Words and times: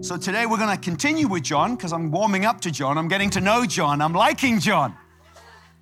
So 0.00 0.16
today 0.16 0.46
we're 0.46 0.58
going 0.58 0.76
to 0.76 0.82
continue 0.82 1.28
with 1.28 1.44
John 1.44 1.76
because 1.76 1.92
I'm 1.92 2.10
warming 2.10 2.44
up 2.44 2.60
to 2.62 2.70
John. 2.70 2.98
I'm 2.98 3.06
getting 3.08 3.30
to 3.30 3.40
know 3.40 3.64
John. 3.64 4.02
I'm 4.02 4.12
liking 4.12 4.58
John. 4.58 4.96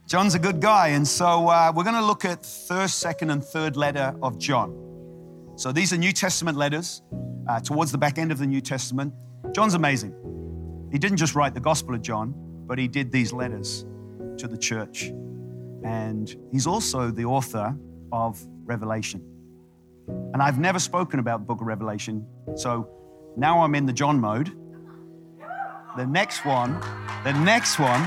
John's 0.06 0.34
a 0.34 0.38
good 0.38 0.60
guy. 0.60 0.88
And 0.88 1.08
so 1.08 1.48
uh, 1.48 1.72
we're 1.74 1.84
going 1.84 1.96
to 1.96 2.04
look 2.04 2.26
at 2.26 2.44
first, 2.44 2.98
second, 2.98 3.30
and 3.30 3.42
third 3.42 3.76
letter 3.76 4.14
of 4.22 4.38
John. 4.38 5.52
So 5.56 5.72
these 5.72 5.92
are 5.92 5.96
New 5.96 6.12
Testament 6.12 6.56
letters 6.56 7.02
uh, 7.48 7.60
towards 7.60 7.92
the 7.92 7.98
back 7.98 8.18
end 8.18 8.30
of 8.30 8.38
the 8.38 8.46
New 8.46 8.60
Testament. 8.60 9.12
John's 9.52 9.74
amazing. 9.74 10.14
He 10.92 10.98
didn't 10.98 11.16
just 11.16 11.34
write 11.34 11.54
the 11.54 11.60
Gospel 11.60 11.94
of 11.94 12.02
John, 12.02 12.34
but 12.66 12.78
he 12.78 12.88
did 12.88 13.10
these 13.10 13.32
letters 13.32 13.86
to 14.36 14.46
the 14.46 14.58
church. 14.58 15.12
And 15.82 16.34
he's 16.52 16.66
also 16.66 17.10
the 17.10 17.24
author 17.24 17.74
of 18.12 18.38
Revelation. 18.64 19.22
And 20.34 20.42
I've 20.42 20.58
never 20.58 20.78
spoken 20.78 21.20
about 21.20 21.40
the 21.40 21.46
book 21.46 21.62
of 21.62 21.66
Revelation. 21.66 22.26
So 22.54 23.03
now 23.36 23.62
I'm 23.62 23.74
in 23.74 23.86
the 23.86 23.92
John 23.92 24.20
mode. 24.20 24.52
The 25.96 26.06
next 26.06 26.44
one, 26.44 26.80
the 27.24 27.32
next 27.32 27.78
one, 27.78 28.02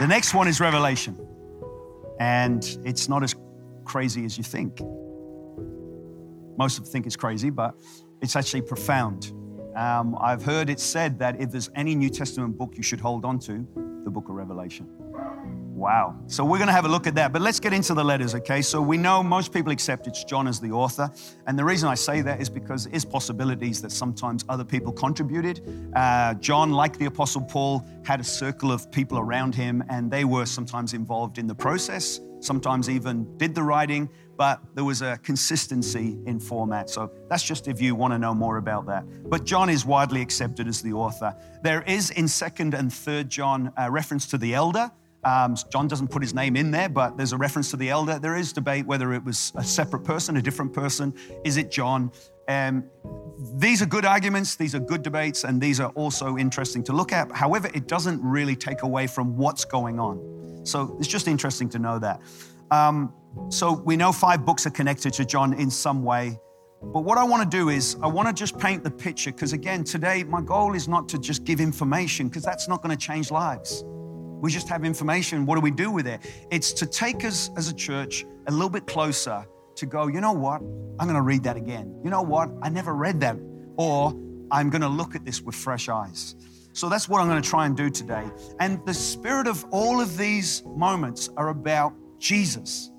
the 0.00 0.06
next 0.06 0.34
one 0.34 0.46
is 0.48 0.60
Revelation. 0.60 1.18
And 2.20 2.64
it's 2.84 3.08
not 3.08 3.22
as 3.22 3.34
crazy 3.84 4.24
as 4.24 4.38
you 4.38 4.44
think. 4.44 4.80
Most 6.58 6.78
of 6.78 6.88
think 6.88 7.06
it's 7.06 7.16
crazy, 7.16 7.50
but 7.50 7.74
it's 8.22 8.36
actually 8.36 8.62
profound. 8.62 9.32
Um, 9.76 10.16
I've 10.20 10.42
heard 10.42 10.70
it 10.70 10.80
said 10.80 11.18
that 11.18 11.40
if 11.40 11.50
there's 11.50 11.70
any 11.74 11.94
New 11.94 12.08
Testament 12.08 12.56
book 12.56 12.74
you 12.76 12.82
should 12.82 13.00
hold 13.00 13.24
on 13.24 13.38
to, 13.40 13.66
the 14.04 14.10
book 14.10 14.28
of 14.28 14.34
Revelation. 14.34 14.88
Wow. 15.76 16.16
So 16.26 16.42
we're 16.42 16.56
going 16.56 16.68
to 16.68 16.72
have 16.72 16.86
a 16.86 16.88
look 16.88 17.06
at 17.06 17.14
that. 17.16 17.34
But 17.34 17.42
let's 17.42 17.60
get 17.60 17.74
into 17.74 17.92
the 17.92 18.02
letters, 18.02 18.34
okay? 18.34 18.62
So 18.62 18.80
we 18.80 18.96
know 18.96 19.22
most 19.22 19.52
people 19.52 19.72
accept 19.72 20.06
it's 20.06 20.24
John 20.24 20.48
as 20.48 20.58
the 20.58 20.70
author. 20.70 21.10
And 21.46 21.58
the 21.58 21.66
reason 21.66 21.86
I 21.86 21.94
say 21.94 22.22
that 22.22 22.40
is 22.40 22.48
because 22.48 22.84
there 22.84 22.94
is 22.94 23.04
possibilities 23.04 23.82
that 23.82 23.92
sometimes 23.92 24.42
other 24.48 24.64
people 24.64 24.90
contributed. 24.90 25.60
Uh, 25.94 26.32
John, 26.34 26.72
like 26.72 26.96
the 26.96 27.04
Apostle 27.04 27.42
Paul, 27.42 27.86
had 28.06 28.20
a 28.20 28.24
circle 28.24 28.72
of 28.72 28.90
people 28.90 29.18
around 29.18 29.54
him, 29.54 29.84
and 29.90 30.10
they 30.10 30.24
were 30.24 30.46
sometimes 30.46 30.94
involved 30.94 31.36
in 31.36 31.46
the 31.46 31.54
process, 31.54 32.20
sometimes 32.40 32.88
even 32.88 33.36
did 33.36 33.54
the 33.54 33.62
writing, 33.62 34.08
but 34.38 34.62
there 34.74 34.84
was 34.84 35.02
a 35.02 35.18
consistency 35.18 36.18
in 36.24 36.40
format. 36.40 36.88
So 36.88 37.12
that's 37.28 37.42
just 37.42 37.68
if 37.68 37.82
you 37.82 37.94
want 37.94 38.14
to 38.14 38.18
know 38.18 38.34
more 38.34 38.56
about 38.56 38.86
that. 38.86 39.04
But 39.28 39.44
John 39.44 39.68
is 39.68 39.84
widely 39.84 40.22
accepted 40.22 40.68
as 40.68 40.80
the 40.80 40.94
author. 40.94 41.36
There 41.62 41.82
is 41.82 42.08
in 42.10 42.24
2nd 42.24 42.72
and 42.72 42.90
3rd 42.90 43.28
John 43.28 43.72
a 43.76 43.90
reference 43.90 44.24
to 44.28 44.38
the 44.38 44.54
elder. 44.54 44.90
Um, 45.24 45.56
John 45.72 45.88
doesn't 45.88 46.08
put 46.08 46.22
his 46.22 46.34
name 46.34 46.56
in 46.56 46.70
there, 46.70 46.88
but 46.88 47.16
there's 47.16 47.32
a 47.32 47.36
reference 47.36 47.70
to 47.70 47.76
the 47.76 47.90
elder. 47.90 48.18
There 48.18 48.36
is 48.36 48.52
debate 48.52 48.86
whether 48.86 49.12
it 49.12 49.24
was 49.24 49.52
a 49.56 49.64
separate 49.64 50.04
person, 50.04 50.36
a 50.36 50.42
different 50.42 50.72
person. 50.72 51.14
Is 51.44 51.56
it 51.56 51.70
John? 51.70 52.12
Um, 52.48 52.84
these 53.54 53.82
are 53.82 53.86
good 53.86 54.04
arguments, 54.04 54.56
these 54.56 54.74
are 54.74 54.78
good 54.78 55.02
debates, 55.02 55.44
and 55.44 55.60
these 55.60 55.80
are 55.80 55.90
also 55.90 56.36
interesting 56.36 56.84
to 56.84 56.92
look 56.92 57.12
at. 57.12 57.30
However, 57.32 57.68
it 57.74 57.88
doesn't 57.88 58.22
really 58.22 58.56
take 58.56 58.82
away 58.82 59.06
from 59.06 59.36
what's 59.36 59.64
going 59.64 59.98
on. 59.98 60.62
So 60.64 60.96
it's 60.98 61.08
just 61.08 61.28
interesting 61.28 61.68
to 61.70 61.78
know 61.78 61.98
that. 61.98 62.20
Um, 62.70 63.12
so 63.50 63.72
we 63.72 63.96
know 63.96 64.12
five 64.12 64.44
books 64.44 64.66
are 64.66 64.70
connected 64.70 65.12
to 65.14 65.24
John 65.24 65.52
in 65.54 65.70
some 65.70 66.02
way. 66.02 66.38
But 66.82 67.00
what 67.00 67.18
I 67.18 67.24
want 67.24 67.50
to 67.50 67.56
do 67.56 67.68
is, 67.68 67.96
I 68.02 68.06
want 68.06 68.28
to 68.28 68.34
just 68.34 68.58
paint 68.58 68.84
the 68.84 68.90
picture 68.90 69.32
because, 69.32 69.52
again, 69.52 69.82
today 69.82 70.24
my 70.24 70.40
goal 70.40 70.74
is 70.74 70.88
not 70.88 71.08
to 71.10 71.18
just 71.18 71.44
give 71.44 71.60
information 71.60 72.28
because 72.28 72.42
that's 72.42 72.68
not 72.68 72.82
going 72.82 72.96
to 72.96 73.06
change 73.06 73.30
lives. 73.30 73.84
We 74.40 74.50
just 74.50 74.68
have 74.68 74.84
information. 74.84 75.46
What 75.46 75.54
do 75.56 75.60
we 75.60 75.70
do 75.70 75.90
with 75.90 76.06
it? 76.06 76.20
It's 76.50 76.72
to 76.74 76.86
take 76.86 77.24
us 77.24 77.50
as 77.56 77.68
a 77.68 77.74
church 77.74 78.24
a 78.46 78.52
little 78.52 78.68
bit 78.68 78.86
closer 78.86 79.46
to 79.76 79.86
go, 79.86 80.06
you 80.06 80.20
know 80.20 80.32
what? 80.32 80.60
I'm 80.98 81.06
going 81.06 81.14
to 81.14 81.22
read 81.22 81.42
that 81.44 81.56
again. 81.56 82.00
You 82.04 82.10
know 82.10 82.22
what? 82.22 82.50
I 82.62 82.68
never 82.68 82.94
read 82.94 83.20
that. 83.20 83.36
Or 83.76 84.14
I'm 84.50 84.70
going 84.70 84.82
to 84.82 84.88
look 84.88 85.14
at 85.14 85.24
this 85.24 85.42
with 85.42 85.54
fresh 85.54 85.88
eyes. 85.88 86.34
So 86.72 86.88
that's 86.88 87.08
what 87.08 87.20
I'm 87.20 87.28
going 87.28 87.42
to 87.42 87.48
try 87.48 87.66
and 87.66 87.76
do 87.76 87.88
today. 87.88 88.24
And 88.60 88.84
the 88.84 88.94
spirit 88.94 89.46
of 89.46 89.64
all 89.70 90.00
of 90.00 90.18
these 90.18 90.62
moments 90.64 91.30
are 91.36 91.48
about 91.48 91.94
Jesus. 92.18 92.90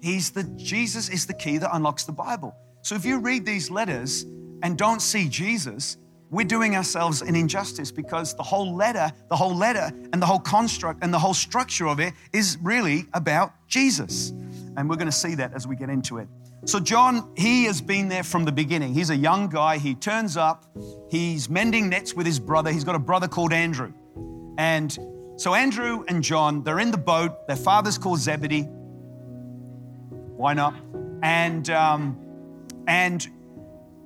He's 0.00 0.30
the 0.30 0.44
Jesus 0.56 1.08
is 1.08 1.26
the 1.26 1.34
key 1.34 1.58
that 1.58 1.74
unlocks 1.74 2.04
the 2.04 2.12
Bible. 2.12 2.54
So 2.82 2.94
if 2.94 3.04
you 3.04 3.18
read 3.18 3.44
these 3.44 3.70
letters 3.70 4.24
and 4.62 4.76
don't 4.76 5.00
see 5.00 5.28
Jesus, 5.28 5.96
we're 6.30 6.46
doing 6.46 6.76
ourselves 6.76 7.22
an 7.22 7.34
injustice 7.34 7.90
because 7.90 8.34
the 8.34 8.42
whole 8.42 8.74
letter, 8.74 9.12
the 9.28 9.36
whole 9.36 9.54
letter 9.54 9.90
and 10.12 10.22
the 10.22 10.26
whole 10.26 10.38
construct 10.38 11.02
and 11.02 11.12
the 11.12 11.18
whole 11.18 11.34
structure 11.34 11.88
of 11.88 11.98
it 11.98 12.14
is 12.32 12.56
really 12.62 13.06
about 13.14 13.52
Jesus. 13.66 14.30
And 14.76 14.88
we're 14.88 14.96
going 14.96 15.06
to 15.06 15.12
see 15.12 15.34
that 15.34 15.52
as 15.54 15.66
we 15.66 15.74
get 15.74 15.90
into 15.90 16.18
it. 16.18 16.28
So, 16.66 16.78
John, 16.78 17.32
he 17.36 17.64
has 17.64 17.80
been 17.80 18.08
there 18.08 18.22
from 18.22 18.44
the 18.44 18.52
beginning. 18.52 18.94
He's 18.94 19.10
a 19.10 19.16
young 19.16 19.48
guy. 19.48 19.78
He 19.78 19.94
turns 19.94 20.36
up, 20.36 20.66
he's 21.10 21.48
mending 21.48 21.88
nets 21.88 22.14
with 22.14 22.26
his 22.26 22.38
brother. 22.38 22.70
He's 22.70 22.84
got 22.84 22.94
a 22.94 23.00
brother 23.00 23.26
called 23.26 23.52
Andrew. 23.52 23.92
And 24.58 24.96
so, 25.36 25.54
Andrew 25.54 26.04
and 26.06 26.22
John, 26.22 26.62
they're 26.62 26.80
in 26.80 26.90
the 26.90 26.98
boat. 26.98 27.46
Their 27.48 27.56
father's 27.56 27.96
called 27.96 28.20
Zebedee. 28.20 28.68
Why 30.36 30.52
not? 30.52 30.74
And, 31.22 31.68
um, 31.70 32.18
and 32.86 33.26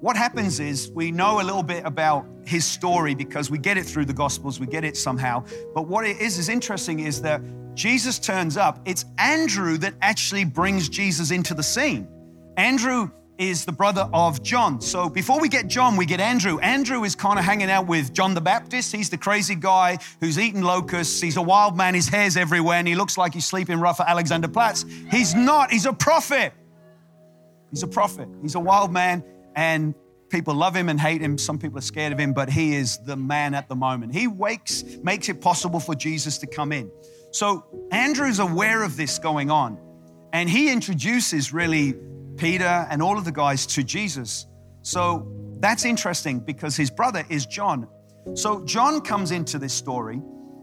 what 0.04 0.18
happens 0.18 0.60
is 0.60 0.90
we 0.90 1.10
know 1.10 1.40
a 1.40 1.42
little 1.42 1.62
bit 1.62 1.82
about 1.86 2.26
his 2.44 2.66
story 2.66 3.14
because 3.14 3.50
we 3.50 3.56
get 3.56 3.78
it 3.78 3.86
through 3.86 4.04
the 4.04 4.12
Gospels, 4.12 4.60
we 4.60 4.66
get 4.66 4.84
it 4.84 4.98
somehow. 4.98 5.42
But 5.74 5.88
what 5.88 6.04
it 6.04 6.20
is 6.20 6.36
is 6.36 6.50
interesting 6.50 7.00
is 7.00 7.22
that 7.22 7.40
Jesus 7.74 8.18
turns 8.18 8.58
up. 8.58 8.80
It's 8.84 9.06
Andrew 9.16 9.78
that 9.78 9.94
actually 10.02 10.44
brings 10.44 10.90
Jesus 10.90 11.30
into 11.30 11.54
the 11.54 11.62
scene. 11.62 12.06
Andrew 12.58 13.10
is 13.38 13.64
the 13.64 13.72
brother 13.72 14.06
of 14.12 14.42
John. 14.42 14.78
So 14.78 15.08
before 15.08 15.40
we 15.40 15.48
get 15.48 15.68
John, 15.68 15.96
we 15.96 16.04
get 16.04 16.20
Andrew. 16.20 16.58
Andrew 16.58 17.02
is 17.04 17.14
kind 17.14 17.38
of 17.38 17.46
hanging 17.46 17.70
out 17.70 17.86
with 17.86 18.12
John 18.12 18.34
the 18.34 18.42
Baptist. 18.42 18.94
He's 18.94 19.08
the 19.08 19.16
crazy 19.16 19.54
guy 19.54 19.96
who's 20.20 20.38
eating 20.38 20.60
locusts. 20.60 21.18
He's 21.18 21.38
a 21.38 21.42
wild 21.42 21.78
man. 21.78 21.94
His 21.94 22.10
hair's 22.10 22.36
everywhere 22.36 22.76
and 22.76 22.86
he 22.86 22.94
looks 22.94 23.16
like 23.16 23.32
he's 23.32 23.46
sleeping 23.46 23.80
rough 23.80 24.00
at 24.00 24.08
Alexanderplatz. 24.08 24.84
He's 25.10 25.34
not. 25.34 25.70
He's 25.70 25.86
a 25.86 25.94
prophet. 25.94 26.52
He's 27.70 27.82
a 27.82 27.88
prophet. 27.88 28.28
He's 28.42 28.54
a 28.54 28.60
wild 28.60 28.92
man 28.92 29.24
and 29.56 29.94
people 30.30 30.54
love 30.54 30.74
him 30.74 30.88
and 30.88 31.00
hate 31.00 31.20
him. 31.20 31.38
Some 31.38 31.58
people 31.58 31.78
are 31.78 31.82
scared 31.82 32.12
of 32.12 32.18
him, 32.18 32.32
but 32.32 32.50
he 32.50 32.74
is 32.74 32.98
the 32.98 33.16
man 33.16 33.54
at 33.54 33.68
the 33.68 33.76
moment. 33.76 34.14
He 34.14 34.26
wakes, 34.26 34.84
makes 35.02 35.28
it 35.28 35.40
possible 35.40 35.80
for 35.80 35.94
Jesus 35.94 36.38
to 36.38 36.46
come 36.46 36.72
in. 36.72 36.90
So 37.30 37.64
Andrew's 37.90 38.38
aware 38.38 38.82
of 38.82 38.96
this 38.96 39.18
going 39.18 39.50
on, 39.50 39.78
and 40.32 40.48
he 40.48 40.72
introduces 40.72 41.52
really 41.52 41.94
Peter 42.36 42.86
and 42.90 43.02
all 43.02 43.18
of 43.18 43.24
the 43.24 43.32
guys 43.32 43.66
to 43.66 43.82
Jesus. 43.82 44.46
So 44.82 45.28
that's 45.60 45.84
interesting 45.84 46.40
because 46.40 46.76
his 46.76 46.90
brother 46.90 47.24
is 47.28 47.46
John. 47.46 47.88
So 48.34 48.64
John 48.64 49.00
comes 49.00 49.30
into 49.30 49.58
this 49.58 49.72
story 49.72 50.20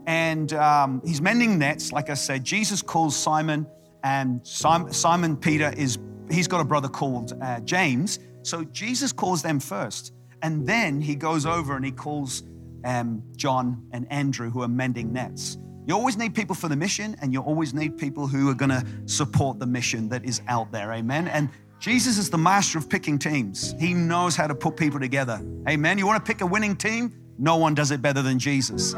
and 0.08 0.52
um, 0.54 1.02
he's 1.06 1.22
mending 1.22 1.58
nets. 1.58 1.92
Like 1.92 2.10
I 2.10 2.16
said, 2.16 2.44
Jesus 2.44 2.82
calls 2.82 3.16
Simon, 3.16 3.68
and 4.04 4.46
Simon, 4.46 5.38
Peter 5.38 5.72
is, 5.78 6.00
he's 6.30 6.48
got 6.48 6.60
a 6.60 6.64
brother 6.66 6.88
called 6.88 7.34
uh, 7.42 7.60
James. 7.62 8.20
So 8.44 8.64
Jesus 8.66 9.12
calls 9.12 9.42
them 9.42 9.60
first. 9.60 10.14
And 10.42 10.66
then 10.66 11.02
he 11.02 11.16
goes 11.16 11.46
over 11.46 11.76
and 11.76 11.86
he 11.86 11.92
calls 11.92 12.44
um, 12.84 13.24
John 13.36 13.86
and 13.92 14.12
Andrew, 14.12 14.50
who 14.50 14.64
are 14.64 14.68
mending 14.68 15.14
nets. 15.14 15.58
You 15.88 15.96
always 15.96 16.18
need 16.18 16.36
people 16.36 16.56
for 16.56 16.68
the 16.68 16.76
mission, 16.76 17.16
and 17.22 17.34
you 17.34 17.42
always 17.42 17.74
need 17.74 17.98
people 17.98 18.28
who 18.28 18.50
are 18.50 18.54
going 18.54 18.70
to 18.70 18.86
support 19.06 19.60
the 19.60 19.66
mission 19.66 20.10
that 20.10 20.24
is 20.24 20.42
out 20.48 20.72
there. 20.72 20.94
Amen. 20.94 21.28
And 21.28 21.50
Jesus 21.80 22.18
is 22.20 22.30
the 22.30 22.38
master 22.38 22.78
of 22.78 22.88
picking 22.88 23.18
teams. 23.18 23.74
He 23.80 23.94
knows 23.94 24.36
how 24.36 24.46
to 24.48 24.54
put 24.54 24.78
people 24.78 25.00
together. 25.00 25.42
Amen. 25.68 25.98
You 25.98 26.06
want 26.06 26.24
to 26.24 26.32
pick 26.32 26.42
a 26.42 26.46
winning 26.46 26.76
team? 26.76 27.12
No 27.40 27.58
one 27.58 27.74
does 27.74 27.90
it 27.90 28.02
better 28.02 28.22
than 28.22 28.38
Jesus. 28.38 28.96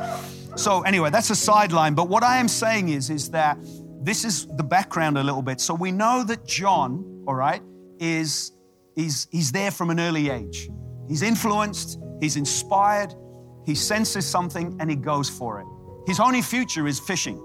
So 0.58 0.81
anyway, 0.81 1.10
that's 1.10 1.30
a 1.30 1.36
sideline. 1.36 1.94
But 1.94 2.10
what 2.10 2.24
I 2.24 2.38
am 2.38 2.50
saying 2.50 2.90
is, 2.90 3.10
is 3.10 3.30
that 3.31 3.58
this 4.02 4.25
is 4.25 4.48
the 4.48 4.64
background 4.64 5.18
a 5.18 5.24
little 5.24 5.42
bit. 5.42 5.62
So 5.62 5.74
we 5.74 5.94
know 5.94 6.25
that 6.25 6.46
John, 6.46 7.24
all 7.25 7.36
right, 7.36 7.62
is 8.00 8.52
he's, 8.96 9.28
he's 9.31 9.52
there 9.52 9.72
from 9.72 9.90
an 9.90 10.00
early 10.00 10.30
age. 10.30 10.70
He's 11.08 11.22
influenced, 11.22 12.00
he's 12.19 12.38
inspired, 12.38 13.13
he 13.66 13.75
senses 13.75 14.25
something, 14.25 14.75
and 14.80 14.90
he 14.90 14.95
goes 14.95 15.30
for 15.30 15.60
it. 15.60 15.68
His 16.07 16.19
only 16.19 16.42
future 16.42 16.88
is 16.88 17.00
fishing. 17.00 17.42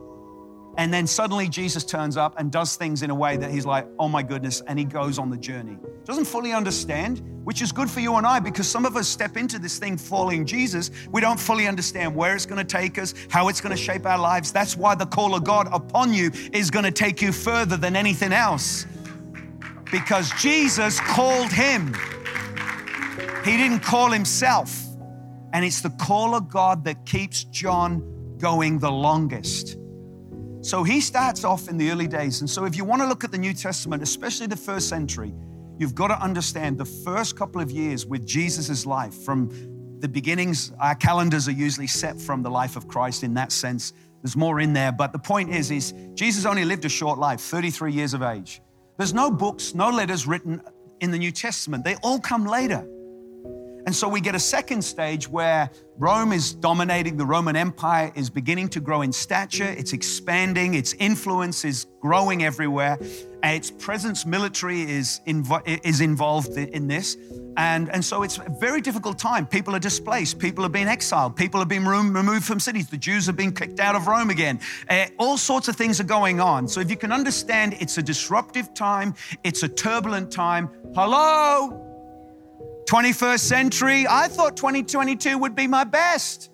And 0.77 0.95
then 0.95 1.09
suddenly 1.09 1.49
Jesus 1.49 1.85
turns 1.85 2.17
up 2.17 2.39
and 2.39 2.53
does 2.53 2.77
things 2.77 3.03
in 3.03 3.11
a 3.11 3.15
way 3.15 3.37
that 3.37 3.50
he's 3.50 3.67
like, 3.67 3.89
oh 3.99 4.09
my 4.09 4.23
goodness, 4.23 4.61
and 4.69 4.79
he 4.79 4.85
goes 4.85 5.19
on 5.19 5.29
the 5.29 5.37
journey. 5.37 5.77
Doesn't 6.05 6.27
fully 6.27 6.53
understand, 6.53 7.21
which 7.45 7.62
is 7.62 7.73
good 7.73 7.91
for 7.91 7.99
you 7.99 8.15
and 8.15 8.25
I 8.25 8.39
because 8.39 8.69
some 8.69 8.87
of 8.87 8.97
us 8.97 9.09
step 9.09 9.37
into 9.37 9.59
this 9.59 9.79
thing 9.79 9.97
following 9.97 10.47
Jesus. 10.47 10.93
We 11.11 11.21
don't 11.21 11.39
fully 11.39 11.67
understand 11.67 12.15
where 12.15 12.37
it's 12.37 12.47
going 12.47 12.65
to 12.65 12.77
take 12.77 12.97
us, 12.97 13.12
how 13.29 13.49
it's 13.49 13.61
going 13.61 13.75
to 13.75 13.83
shape 13.83 14.06
our 14.06 14.19
lives. 14.19 14.53
That's 14.53 14.77
why 14.77 14.94
the 14.94 15.06
call 15.06 15.35
of 15.35 15.43
God 15.43 15.69
upon 15.73 16.15
you 16.15 16.31
is 16.53 16.71
going 16.71 16.85
to 16.85 16.93
take 16.93 17.21
you 17.21 17.33
further 17.33 17.77
than 17.77 17.97
anything 17.97 18.33
else 18.33 18.87
because 19.90 20.31
Jesus 20.32 21.00
called 21.00 21.52
him. 21.52 21.94
He 23.44 23.56
didn't 23.56 23.81
call 23.81 24.11
himself. 24.11 24.85
And 25.52 25.64
it's 25.64 25.81
the 25.81 25.90
call 25.90 26.35
of 26.35 26.49
God 26.49 26.85
that 26.85 27.06
keeps 27.06 27.44
John 27.44 28.37
going 28.38 28.79
the 28.79 28.90
longest. 28.90 29.76
So 30.61 30.82
he 30.82 31.00
starts 31.00 31.44
off 31.44 31.69
in 31.69 31.79
the 31.79 31.90
early 31.90 32.06
days. 32.06 32.40
And 32.40 32.50
so 32.50 32.64
if 32.64 32.76
you 32.76 32.85
want 32.85 33.00
to 33.00 33.08
look 33.08 33.25
at 33.25 33.32
the 33.32 33.38
New 33.38 33.55
Testament, 33.55 34.02
especially 34.02 34.46
the 34.46 34.56
first 34.56 34.88
century, 34.88 35.32
you've 35.79 35.94
got 35.94 36.08
to 36.08 36.20
understand 36.20 36.76
the 36.76 36.84
first 36.84 37.37
couple 37.37 37.61
of 37.61 37.70
years 37.70 38.05
with 38.05 38.26
Jesus' 38.26 38.84
life, 38.84 39.14
from 39.14 39.49
the 40.00 40.08
beginnings, 40.08 40.73
our 40.79 40.94
calendars 40.94 41.49
are 41.49 41.52
usually 41.52 41.87
set 41.87 42.20
from 42.20 42.43
the 42.43 42.50
life 42.50 42.76
of 42.76 42.87
Christ 42.87 43.23
in 43.23 43.34
that 43.34 43.52
sense. 43.52 43.93
There's 44.23 44.37
more 44.37 44.61
in 44.61 44.73
there, 44.73 44.93
but 44.93 45.12
the 45.12 45.19
point 45.19 45.50
is, 45.50 45.70
is 45.70 45.94
Jesus 46.14 46.44
only 46.44 46.64
lived 46.64 46.84
a 46.84 46.88
short 46.88 47.19
life, 47.19 47.41
33 47.41 47.93
years 47.93 48.14
of 48.14 48.23
age. 48.23 48.61
There's 48.99 49.15
no 49.15 49.31
books, 49.31 49.75
no 49.75 49.91
letters 49.91 50.27
written 50.27 50.61
in 51.00 51.12
the 51.12 51.19
New 51.19 51.31
Testament. 51.31 51.85
They 51.85 51.95
all 52.03 52.19
come 52.19 52.45
later. 52.45 52.87
And 53.88 53.96
so 53.96 54.06
we 54.06 54.20
get 54.20 54.35
a 54.35 54.38
second 54.38 54.82
stage 54.82 55.31
where 55.31 55.70
Rome 55.96 56.35
is 56.35 56.52
dominating, 56.52 57.17
the 57.17 57.25
Roman 57.25 57.56
Empire 57.56 58.12
is 58.14 58.29
beginning 58.29 58.69
to 58.69 58.81
grow 58.81 59.00
in 59.00 59.11
stature, 59.14 59.64
it's 59.79 59.94
expanding, 59.94 60.75
its 60.75 60.93
influence 60.93 61.64
is 61.64 61.87
growing 62.02 62.44
everywhere, 62.44 62.99
and 63.43 63.56
its 63.56 63.70
presence 63.70 64.26
military 64.26 64.82
is, 64.82 65.23
invo- 65.26 65.62
is 65.87 66.02
involved 66.02 66.50
in 66.58 66.87
this. 66.87 67.17
And, 67.56 67.88
and 67.88 68.05
so 68.05 68.25
it's 68.25 68.37
a 68.37 68.55
very 68.61 68.82
difficult 68.82 69.19
time. 69.19 69.46
People 69.46 69.75
are 69.75 69.79
displaced, 69.79 70.38
people 70.38 70.67
are 70.67 70.69
being 70.69 70.87
exiled, 70.87 71.34
people 71.34 71.62
are 71.62 71.64
being 71.64 71.87
removed 71.87 72.44
from 72.44 72.61
cities, 72.61 72.91
the 72.91 72.99
Jews 72.99 73.26
are 73.31 73.32
being 73.32 73.55
kicked 73.55 73.81
out 73.81 73.94
of 73.94 74.06
Rome 74.06 74.29
again. 74.29 74.61
Uh, 74.91 75.06
all 75.19 75.38
sorts 75.38 75.67
of 75.67 75.76
things 75.76 75.99
are 75.99 76.05
going 76.05 76.41
on. 76.41 76.69
So 76.69 76.81
if 76.81 76.91
you 76.91 76.96
can 76.99 77.11
understand, 77.11 77.75
it's 77.81 77.96
a 77.96 78.02
disruptive 78.02 78.75
time, 78.75 79.14
it's 79.44 79.62
a 79.62 79.69
turbulent 79.69 80.31
time. 80.31 80.69
Hello? 80.94 81.88
21st 82.88 83.40
century, 83.40 84.06
I 84.08 84.29
thought 84.29 84.56
2022 84.56 85.37
would 85.37 85.55
be 85.55 85.67
my 85.67 85.85
best. 85.85 86.50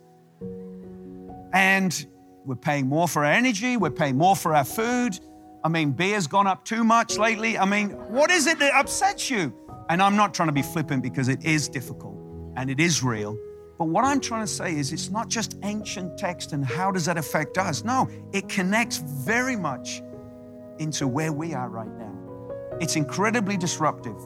And 1.53 2.07
we're 2.45 2.57
paying 2.57 2.89
more 2.89 3.07
for 3.07 3.25
our 3.25 3.31
energy, 3.31 3.77
we're 3.77 3.91
paying 3.91 4.19
more 4.19 4.35
for 4.35 4.53
our 4.53 4.65
food. 4.65 5.21
I 5.63 5.69
mean, 5.69 5.93
beer's 5.93 6.27
gone 6.27 6.49
up 6.49 6.65
too 6.65 6.83
much 6.83 7.19
lately. 7.19 7.57
I 7.57 7.65
mean, 7.65 7.91
what 8.13 8.33
is 8.33 8.49
it 8.49 8.59
that 8.59 8.75
upsets 8.75 9.31
you? 9.31 9.55
And 9.89 10.03
I'm 10.03 10.17
not 10.17 10.35
trying 10.35 10.49
to 10.49 10.53
be 10.53 10.63
flippant 10.63 11.05
because 11.05 11.29
it 11.29 11.45
is 11.45 11.69
difficult 11.69 12.17
and 12.57 12.69
it 12.69 12.81
is 12.81 13.01
real. 13.05 13.39
But 13.79 13.85
what 13.85 14.05
I'm 14.05 14.19
trying 14.19 14.43
to 14.43 14.53
say 14.53 14.75
is 14.75 14.93
it's 14.93 15.11
not 15.11 15.29
just 15.29 15.57
ancient 15.63 16.19
text 16.19 16.53
and 16.53 16.65
how 16.65 16.91
does 16.91 17.05
that 17.05 17.17
affect 17.17 17.59
us? 17.59 17.85
No, 17.85 18.11
it 18.33 18.49
connects 18.49 18.97
very 18.97 19.55
much 19.55 20.03
into 20.81 21.07
where 21.07 21.33
we 21.33 21.55
are 21.55 21.69
right 21.69 21.97
now. 21.97 22.13
It's 22.81 22.97
incredibly 22.97 23.57
disruptive. 23.57 24.17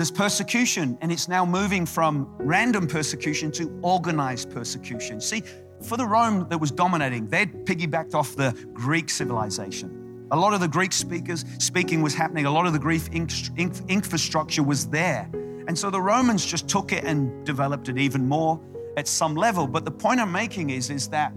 There's 0.00 0.10
persecution, 0.10 0.96
and 1.02 1.12
it's 1.12 1.28
now 1.28 1.44
moving 1.44 1.84
from 1.84 2.26
random 2.38 2.86
persecution 2.86 3.52
to 3.52 3.78
organized 3.82 4.48
persecution. 4.48 5.20
See, 5.20 5.42
for 5.82 5.98
the 5.98 6.06
Rome 6.06 6.46
that 6.48 6.56
was 6.56 6.70
dominating, 6.70 7.28
they'd 7.28 7.66
piggybacked 7.66 8.14
off 8.14 8.34
the 8.34 8.52
Greek 8.72 9.10
civilization. 9.10 10.26
A 10.30 10.36
lot 10.38 10.54
of 10.54 10.60
the 10.60 10.68
Greek 10.68 10.94
speakers 10.94 11.44
speaking 11.58 12.00
was 12.00 12.14
happening. 12.14 12.46
A 12.46 12.50
lot 12.50 12.64
of 12.64 12.72
the 12.72 12.78
Greek 12.78 13.02
infrastructure 13.12 14.62
was 14.62 14.88
there. 14.88 15.28
And 15.68 15.78
so 15.78 15.90
the 15.90 16.00
Romans 16.00 16.46
just 16.46 16.66
took 16.66 16.94
it 16.94 17.04
and 17.04 17.44
developed 17.44 17.90
it 17.90 17.98
even 17.98 18.26
more 18.26 18.58
at 18.96 19.06
some 19.06 19.34
level. 19.34 19.66
But 19.66 19.84
the 19.84 19.90
point 19.90 20.18
I'm 20.18 20.32
making 20.32 20.70
is, 20.70 20.88
is 20.88 21.08
that 21.10 21.34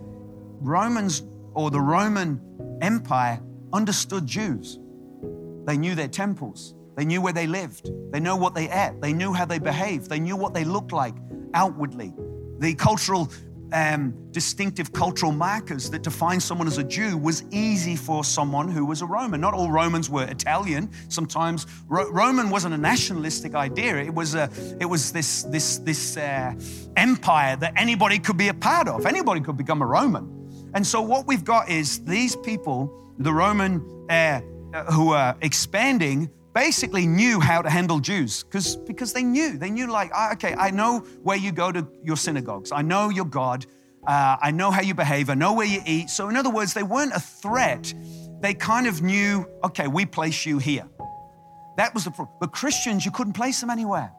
Romans 0.61 1.23
or 1.53 1.69
the 1.69 1.81
Roman 1.81 2.39
Empire 2.81 3.41
understood 3.73 4.25
Jews. 4.25 4.79
They 5.65 5.75
knew 5.75 5.95
their 5.95 6.07
temples. 6.07 6.75
They 6.95 7.05
knew 7.05 7.21
where 7.21 7.33
they 7.33 7.47
lived. 7.47 7.89
They 8.11 8.19
knew 8.19 8.35
what 8.35 8.53
they 8.53 8.69
ate. 8.69 9.01
They 9.01 9.13
knew 9.13 9.33
how 9.33 9.45
they 9.45 9.59
behaved. 9.59 10.09
They 10.09 10.19
knew 10.19 10.35
what 10.35 10.53
they 10.53 10.63
looked 10.63 10.91
like 10.91 11.15
outwardly. 11.53 12.13
The 12.59 12.75
cultural, 12.75 13.31
um, 13.71 14.13
distinctive 14.31 14.93
cultural 14.93 15.31
markers 15.31 15.89
that 15.89 16.03
define 16.03 16.39
someone 16.39 16.67
as 16.67 16.77
a 16.77 16.83
Jew 16.83 17.17
was 17.17 17.43
easy 17.51 17.95
for 17.95 18.23
someone 18.23 18.69
who 18.69 18.85
was 18.85 19.01
a 19.01 19.05
Roman. 19.05 19.41
Not 19.41 19.53
all 19.53 19.71
Romans 19.71 20.09
were 20.09 20.25
Italian. 20.25 20.91
Sometimes 21.09 21.65
Ro- 21.87 22.09
Roman 22.11 22.49
wasn't 22.51 22.75
a 22.75 22.77
nationalistic 22.77 23.55
idea. 23.55 23.97
It 23.97 24.13
was 24.13 24.35
a, 24.35 24.49
it 24.79 24.85
was 24.85 25.11
this 25.11 25.43
this 25.43 25.79
this 25.79 26.17
uh, 26.17 26.53
empire 26.95 27.55
that 27.57 27.73
anybody 27.75 28.19
could 28.19 28.37
be 28.37 28.49
a 28.49 28.53
part 28.53 28.87
of. 28.87 29.05
Anybody 29.05 29.41
could 29.41 29.57
become 29.57 29.81
a 29.81 29.85
Roman. 29.87 30.29
And 30.75 30.85
so 30.85 31.01
what 31.01 31.27
we've 31.27 31.43
got 31.43 31.69
is 31.69 32.03
these 32.03 32.35
people, 32.35 33.13
the 33.19 33.33
Roman 33.33 34.07
uh, 34.09 34.41
who 34.91 35.11
are 35.11 35.35
expanding 35.41 36.29
basically 36.53 37.07
knew 37.07 37.39
how 37.39 37.61
to 37.61 37.69
handle 37.69 37.99
Jews 37.99 38.43
because 38.43 38.75
because 38.75 39.13
they 39.13 39.23
knew. 39.23 39.57
They 39.57 39.69
knew 39.69 39.91
like 39.91 40.11
ah, 40.13 40.33
okay 40.33 40.55
I 40.57 40.71
know 40.71 40.99
where 41.23 41.37
you 41.37 41.51
go 41.51 41.71
to 41.71 41.87
your 42.03 42.17
synagogues. 42.17 42.71
I 42.71 42.81
know 42.81 43.09
your 43.09 43.25
God. 43.25 43.65
Uh, 44.05 44.35
I 44.41 44.51
know 44.51 44.69
how 44.69 44.81
you 44.81 44.93
behave. 44.93 45.29
I 45.29 45.33
know 45.33 45.53
where 45.53 45.65
you 45.65 45.81
eat. 45.85 46.09
So 46.09 46.29
in 46.29 46.35
other 46.35 46.49
words 46.49 46.73
they 46.73 46.83
weren't 46.83 47.13
a 47.13 47.19
threat. 47.19 47.93
They 48.41 48.53
kind 48.53 48.87
of 48.87 49.01
knew 49.01 49.45
okay 49.63 49.87
we 49.87 50.05
place 50.05 50.45
you 50.45 50.59
here. 50.59 50.87
That 51.77 51.93
was 51.93 52.05
the 52.05 52.11
problem 52.11 52.37
but 52.39 52.51
Christians 52.51 53.05
you 53.05 53.11
couldn't 53.11 53.33
place 53.33 53.59
them 53.59 53.69
anywhere. 53.69 54.11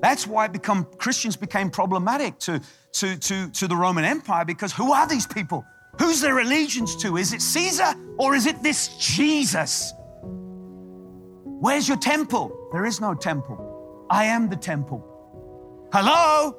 That's 0.00 0.26
why 0.26 0.48
become 0.48 0.84
Christians 0.98 1.36
became 1.36 1.70
problematic 1.70 2.38
to 2.40 2.60
to 2.94 3.16
to 3.16 3.50
to 3.50 3.68
the 3.68 3.76
Roman 3.76 4.04
Empire 4.04 4.44
because 4.44 4.72
who 4.72 4.92
are 4.92 5.06
these 5.06 5.26
people? 5.26 5.64
Who's 5.98 6.20
their 6.22 6.38
allegiance 6.38 6.96
to? 6.96 7.18
Is 7.18 7.32
it 7.32 7.42
Caesar 7.42 7.94
or 8.18 8.34
is 8.34 8.46
it 8.46 8.62
this 8.62 8.96
Jesus 8.96 9.92
Where's 11.62 11.86
your 11.86 11.96
temple? 11.96 12.70
There 12.72 12.84
is 12.84 13.00
no 13.00 13.14
temple. 13.14 14.04
I 14.10 14.24
am 14.24 14.48
the 14.48 14.56
temple. 14.56 14.98
Hello? 15.92 16.56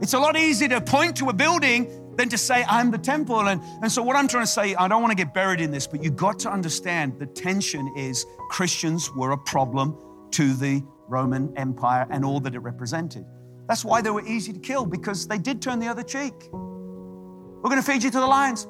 It's 0.00 0.14
a 0.14 0.18
lot 0.18 0.38
easier 0.38 0.70
to 0.70 0.80
point 0.80 1.16
to 1.16 1.28
a 1.28 1.34
building 1.34 2.16
than 2.16 2.30
to 2.30 2.38
say, 2.38 2.64
I'm 2.66 2.90
the 2.90 2.96
temple. 2.96 3.40
And, 3.46 3.60
and 3.82 3.92
so, 3.92 4.02
what 4.02 4.16
I'm 4.16 4.26
trying 4.26 4.44
to 4.44 4.50
say, 4.50 4.74
I 4.74 4.88
don't 4.88 5.02
want 5.02 5.10
to 5.10 5.22
get 5.22 5.34
buried 5.34 5.60
in 5.60 5.70
this, 5.70 5.86
but 5.86 6.02
you've 6.02 6.16
got 6.16 6.38
to 6.38 6.50
understand 6.50 7.18
the 7.18 7.26
tension 7.26 7.92
is 7.94 8.24
Christians 8.48 9.12
were 9.12 9.32
a 9.32 9.38
problem 9.38 9.98
to 10.30 10.54
the 10.54 10.82
Roman 11.06 11.52
Empire 11.58 12.06
and 12.08 12.24
all 12.24 12.40
that 12.40 12.54
it 12.54 12.60
represented. 12.60 13.26
That's 13.68 13.84
why 13.84 14.00
they 14.00 14.08
were 14.08 14.26
easy 14.26 14.54
to 14.54 14.60
kill 14.60 14.86
because 14.86 15.28
they 15.28 15.36
did 15.36 15.60
turn 15.60 15.78
the 15.78 15.88
other 15.88 16.02
cheek. 16.02 16.32
We're 16.52 17.68
going 17.68 17.82
to 17.82 17.86
feed 17.86 18.02
you 18.02 18.10
to 18.12 18.18
the 18.18 18.26
lions. 18.26 18.66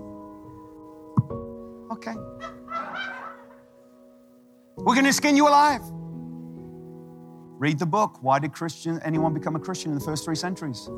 Okay. 1.93 2.15
We're 4.85 4.95
going 4.95 5.07
to 5.07 5.13
skin 5.13 5.37
you 5.37 5.49
alive. 5.49 5.83
Read 7.59 7.79
the 7.79 7.87
book. 7.87 8.23
Why 8.23 8.39
did 8.39 8.53
Christian 8.53 9.01
anyone 9.05 9.35
become 9.35 9.57
a 9.57 9.61
Christian 9.61 9.91
in 9.91 9.99
the 9.99 10.05
first 10.05 10.25
three 10.25 10.37
centuries? 10.37 10.89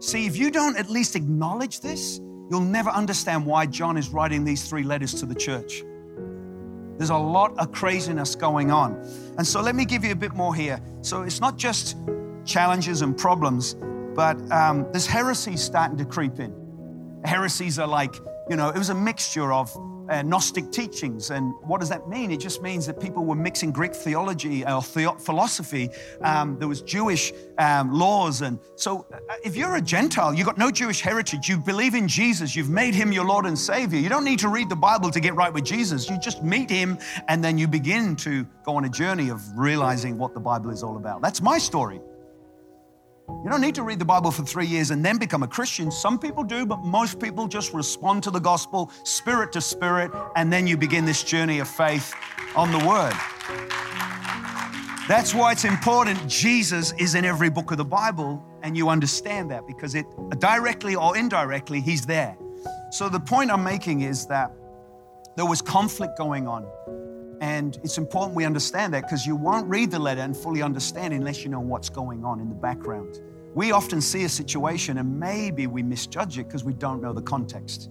See, 0.00 0.26
if 0.26 0.36
you 0.36 0.50
don't 0.50 0.76
at 0.76 0.90
least 0.90 1.16
acknowledge 1.16 1.80
this, 1.80 2.18
you'll 2.50 2.60
never 2.60 2.90
understand 2.90 3.46
why 3.46 3.64
John 3.66 3.96
is 3.96 4.10
writing 4.10 4.44
these 4.44 4.68
three 4.68 4.82
letters 4.82 5.14
to 5.14 5.26
the 5.26 5.34
church. 5.34 5.82
There's 6.98 7.10
a 7.10 7.16
lot 7.16 7.58
of 7.58 7.72
craziness 7.72 8.34
going 8.34 8.70
on. 8.70 8.94
And 9.38 9.46
so 9.46 9.62
let 9.62 9.74
me 9.74 9.86
give 9.86 10.04
you 10.04 10.12
a 10.12 10.16
bit 10.16 10.34
more 10.34 10.54
here. 10.54 10.80
So 11.00 11.22
it's 11.22 11.40
not 11.40 11.56
just 11.56 11.96
challenges 12.44 13.00
and 13.00 13.16
problems, 13.16 13.74
but 14.14 14.38
um, 14.52 14.86
there's 14.92 15.06
heresies 15.06 15.62
starting 15.62 15.96
to 15.98 16.04
creep 16.04 16.38
in. 16.38 16.54
Heresies 17.24 17.78
are 17.78 17.88
like, 17.88 18.14
you 18.48 18.56
know, 18.56 18.68
it 18.68 18.78
was 18.78 18.90
a 18.90 18.94
mixture 18.94 19.52
of 19.52 19.74
uh, 20.08 20.22
Gnostic 20.22 20.70
teachings. 20.70 21.30
And 21.30 21.54
what 21.62 21.80
does 21.80 21.88
that 21.88 22.08
mean? 22.08 22.30
It 22.30 22.40
just 22.40 22.62
means 22.62 22.86
that 22.86 23.00
people 23.00 23.24
were 23.24 23.34
mixing 23.34 23.72
Greek 23.72 23.94
theology 23.94 24.64
or 24.64 24.82
the- 24.82 25.16
philosophy. 25.18 25.90
Um, 26.22 26.58
there 26.58 26.68
was 26.68 26.82
Jewish 26.82 27.32
um, 27.58 27.92
laws. 27.92 28.42
And 28.42 28.58
so 28.76 29.06
uh, 29.12 29.34
if 29.44 29.56
you're 29.56 29.76
a 29.76 29.82
Gentile, 29.82 30.34
you've 30.34 30.46
got 30.46 30.58
no 30.58 30.70
Jewish 30.70 31.00
heritage, 31.00 31.48
you 31.48 31.58
believe 31.58 31.94
in 31.94 32.08
Jesus, 32.08 32.54
you've 32.56 32.70
made 32.70 32.94
him 32.94 33.12
your 33.12 33.24
Lord 33.24 33.46
and 33.46 33.58
Savior. 33.58 33.98
You 33.98 34.08
don't 34.08 34.24
need 34.24 34.38
to 34.40 34.48
read 34.48 34.68
the 34.68 34.76
Bible 34.76 35.10
to 35.10 35.20
get 35.20 35.34
right 35.34 35.52
with 35.52 35.64
Jesus. 35.64 36.08
You 36.08 36.18
just 36.18 36.42
meet 36.42 36.70
him 36.70 36.98
and 37.28 37.42
then 37.42 37.58
you 37.58 37.68
begin 37.68 38.16
to 38.16 38.44
go 38.64 38.76
on 38.76 38.84
a 38.84 38.90
journey 38.90 39.28
of 39.30 39.40
realizing 39.56 40.18
what 40.18 40.34
the 40.34 40.40
Bible 40.40 40.70
is 40.70 40.82
all 40.82 40.96
about. 40.96 41.22
That's 41.22 41.40
my 41.40 41.58
story. 41.58 42.00
You 43.28 43.50
don't 43.50 43.60
need 43.60 43.74
to 43.76 43.82
read 43.82 43.98
the 43.98 44.04
Bible 44.04 44.30
for 44.30 44.44
three 44.44 44.66
years 44.66 44.90
and 44.90 45.04
then 45.04 45.18
become 45.18 45.42
a 45.42 45.48
Christian. 45.48 45.90
Some 45.90 46.18
people 46.18 46.44
do, 46.44 46.66
but 46.66 46.84
most 46.84 47.20
people 47.20 47.48
just 47.48 47.72
respond 47.72 48.22
to 48.24 48.30
the 48.30 48.38
gospel, 48.38 48.90
spirit 49.04 49.52
to 49.52 49.60
spirit, 49.60 50.10
and 50.36 50.52
then 50.52 50.66
you 50.66 50.76
begin 50.76 51.04
this 51.04 51.22
journey 51.22 51.58
of 51.58 51.68
faith 51.68 52.14
on 52.54 52.72
the 52.72 52.78
Word. 52.78 53.14
That's 55.08 55.32
why 55.34 55.52
it's 55.52 55.64
important. 55.64 56.26
Jesus 56.26 56.92
is 56.98 57.14
in 57.14 57.24
every 57.24 57.50
book 57.50 57.70
of 57.70 57.78
the 57.78 57.84
Bible, 57.84 58.44
and 58.62 58.76
you 58.76 58.88
understand 58.88 59.50
that 59.52 59.66
because 59.66 59.94
it 59.94 60.06
directly 60.38 60.96
or 60.96 61.16
indirectly, 61.16 61.80
He's 61.80 62.06
there. 62.06 62.36
So 62.90 63.08
the 63.08 63.20
point 63.20 63.50
I'm 63.50 63.62
making 63.62 64.00
is 64.00 64.26
that 64.26 64.52
there 65.36 65.46
was 65.46 65.62
conflict 65.62 66.18
going 66.18 66.48
on. 66.48 66.66
And 67.56 67.78
it's 67.82 67.96
important 67.96 68.36
we 68.36 68.44
understand 68.44 68.92
that 68.92 69.04
because 69.04 69.24
you 69.24 69.34
won't 69.34 69.66
read 69.66 69.90
the 69.90 69.98
letter 69.98 70.20
and 70.20 70.36
fully 70.36 70.60
understand 70.60 71.14
unless 71.14 71.42
you 71.42 71.48
know 71.48 71.58
what's 71.58 71.88
going 71.88 72.22
on 72.22 72.38
in 72.38 72.50
the 72.50 72.54
background. 72.54 73.20
We 73.54 73.72
often 73.72 74.02
see 74.02 74.24
a 74.24 74.28
situation 74.28 74.98
and 74.98 75.18
maybe 75.18 75.66
we 75.66 75.82
misjudge 75.82 76.36
it 76.38 76.48
because 76.48 76.64
we 76.64 76.74
don't 76.74 77.00
know 77.00 77.14
the 77.14 77.22
context. 77.22 77.88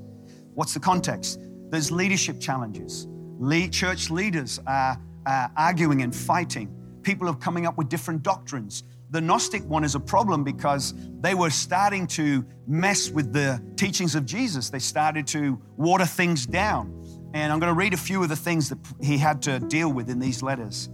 What's 0.53 0.75
the 0.75 0.79
context? 0.79 1.39
There's 1.72 1.91
leadership 1.91 2.39
challenges. 2.39 3.07
Le- 3.39 3.67
church 3.67 4.12
leaders 4.12 4.60
are, 4.67 5.01
are 5.25 5.51
arguing 5.57 6.03
and 6.03 6.15
fighting. 6.15 6.69
People 7.01 7.27
are 7.27 7.36
coming 7.36 7.65
up 7.65 7.75
with 7.75 7.89
different 7.89 8.22
doctrines. 8.22 8.84
The 9.10 9.19
Gnostic 9.19 9.63
one 9.65 9.84
is 9.84 9.95
a 9.95 10.00
problem 10.00 10.43
because 10.43 10.93
they 11.22 11.34
were 11.34 11.50
starting 11.50 12.05
to 12.07 12.45
mess 12.67 13.10
with 13.10 13.34
the 13.34 13.60
teachings 13.77 14.13
of 14.13 14.27
Jesus. 14.27 14.69
They 14.69 14.77
started 14.77 15.25
to 15.27 15.60
water 15.75 16.05
things 16.05 16.45
down. 16.45 17.04
And 17.36 17.51
I'm 17.51 17.60
going 17.60 17.70
to 17.70 17.77
read 17.77 17.94
a 17.94 17.98
few 17.98 18.24
of 18.24 18.30
the 18.30 18.36
things 18.36 18.70
that 18.70 18.77
he 19.01 19.18
had 19.18 19.42
to 19.42 19.60
deal 19.60 19.92
with 19.92 20.10
in 20.10 20.20
these 20.20 20.42
letters. 20.42 20.89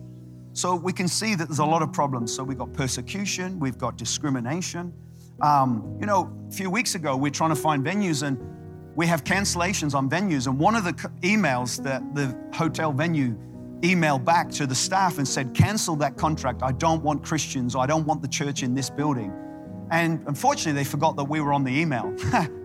So 0.53 0.73
we 0.73 0.91
can 0.91 1.07
see 1.07 1.35
that 1.35 1.47
there's 1.47 1.59
a 1.59 1.65
lot 1.65 1.83
of 1.83 1.93
problems. 1.93 2.33
So 2.35 2.43
we've 2.43 2.57
got 2.57 2.73
persecution, 2.73 3.59
we've 3.59 3.77
got 3.77 3.95
discrimination. 3.95 4.91
Um, 5.39 5.97
you 5.99 6.07
know, 6.07 6.35
a 6.49 6.51
few 6.51 6.71
weeks 6.71 6.95
ago, 6.95 7.15
we're 7.15 7.29
trying 7.29 7.51
to 7.51 7.55
find 7.55 7.85
venues 7.85 8.23
and 8.23 8.39
we 8.95 9.05
have 9.05 9.23
cancellations 9.23 9.93
on 9.93 10.09
venues. 10.09 10.47
And 10.47 10.57
one 10.57 10.75
of 10.75 10.83
the 10.83 10.93
emails 11.21 11.81
that 11.83 12.15
the 12.15 12.35
hotel 12.57 12.91
venue 12.91 13.37
emailed 13.81 14.25
back 14.25 14.49
to 14.53 14.65
the 14.65 14.75
staff 14.75 15.19
and 15.19 15.27
said, 15.27 15.53
cancel 15.53 15.95
that 15.97 16.17
contract. 16.17 16.63
I 16.63 16.71
don't 16.71 17.03
want 17.03 17.23
Christians. 17.23 17.75
I 17.75 17.85
don't 17.85 18.07
want 18.07 18.23
the 18.23 18.27
church 18.27 18.63
in 18.63 18.73
this 18.73 18.89
building. 18.89 19.31
And 19.91 20.23
unfortunately, 20.25 20.73
they 20.73 20.89
forgot 20.89 21.15
that 21.17 21.25
we 21.25 21.39
were 21.39 21.53
on 21.53 21.63
the 21.63 21.79
email. 21.79 22.15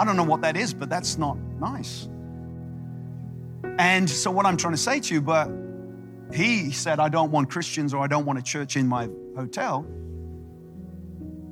I 0.00 0.04
don't 0.06 0.16
know 0.16 0.24
what 0.24 0.40
that 0.40 0.56
is, 0.56 0.72
but 0.72 0.88
that's 0.88 1.18
not 1.18 1.36
nice. 1.60 2.08
And 3.78 4.08
so, 4.08 4.30
what 4.30 4.46
I'm 4.46 4.56
trying 4.56 4.72
to 4.72 4.78
say 4.78 4.98
to 4.98 5.12
you, 5.14 5.20
but 5.20 5.50
he 6.32 6.70
said, 6.70 6.98
I 6.98 7.10
don't 7.10 7.30
want 7.30 7.50
Christians 7.50 7.92
or 7.92 8.02
I 8.02 8.06
don't 8.06 8.24
want 8.24 8.38
a 8.38 8.42
church 8.42 8.76
in 8.76 8.86
my 8.86 9.10
hotel. 9.36 9.84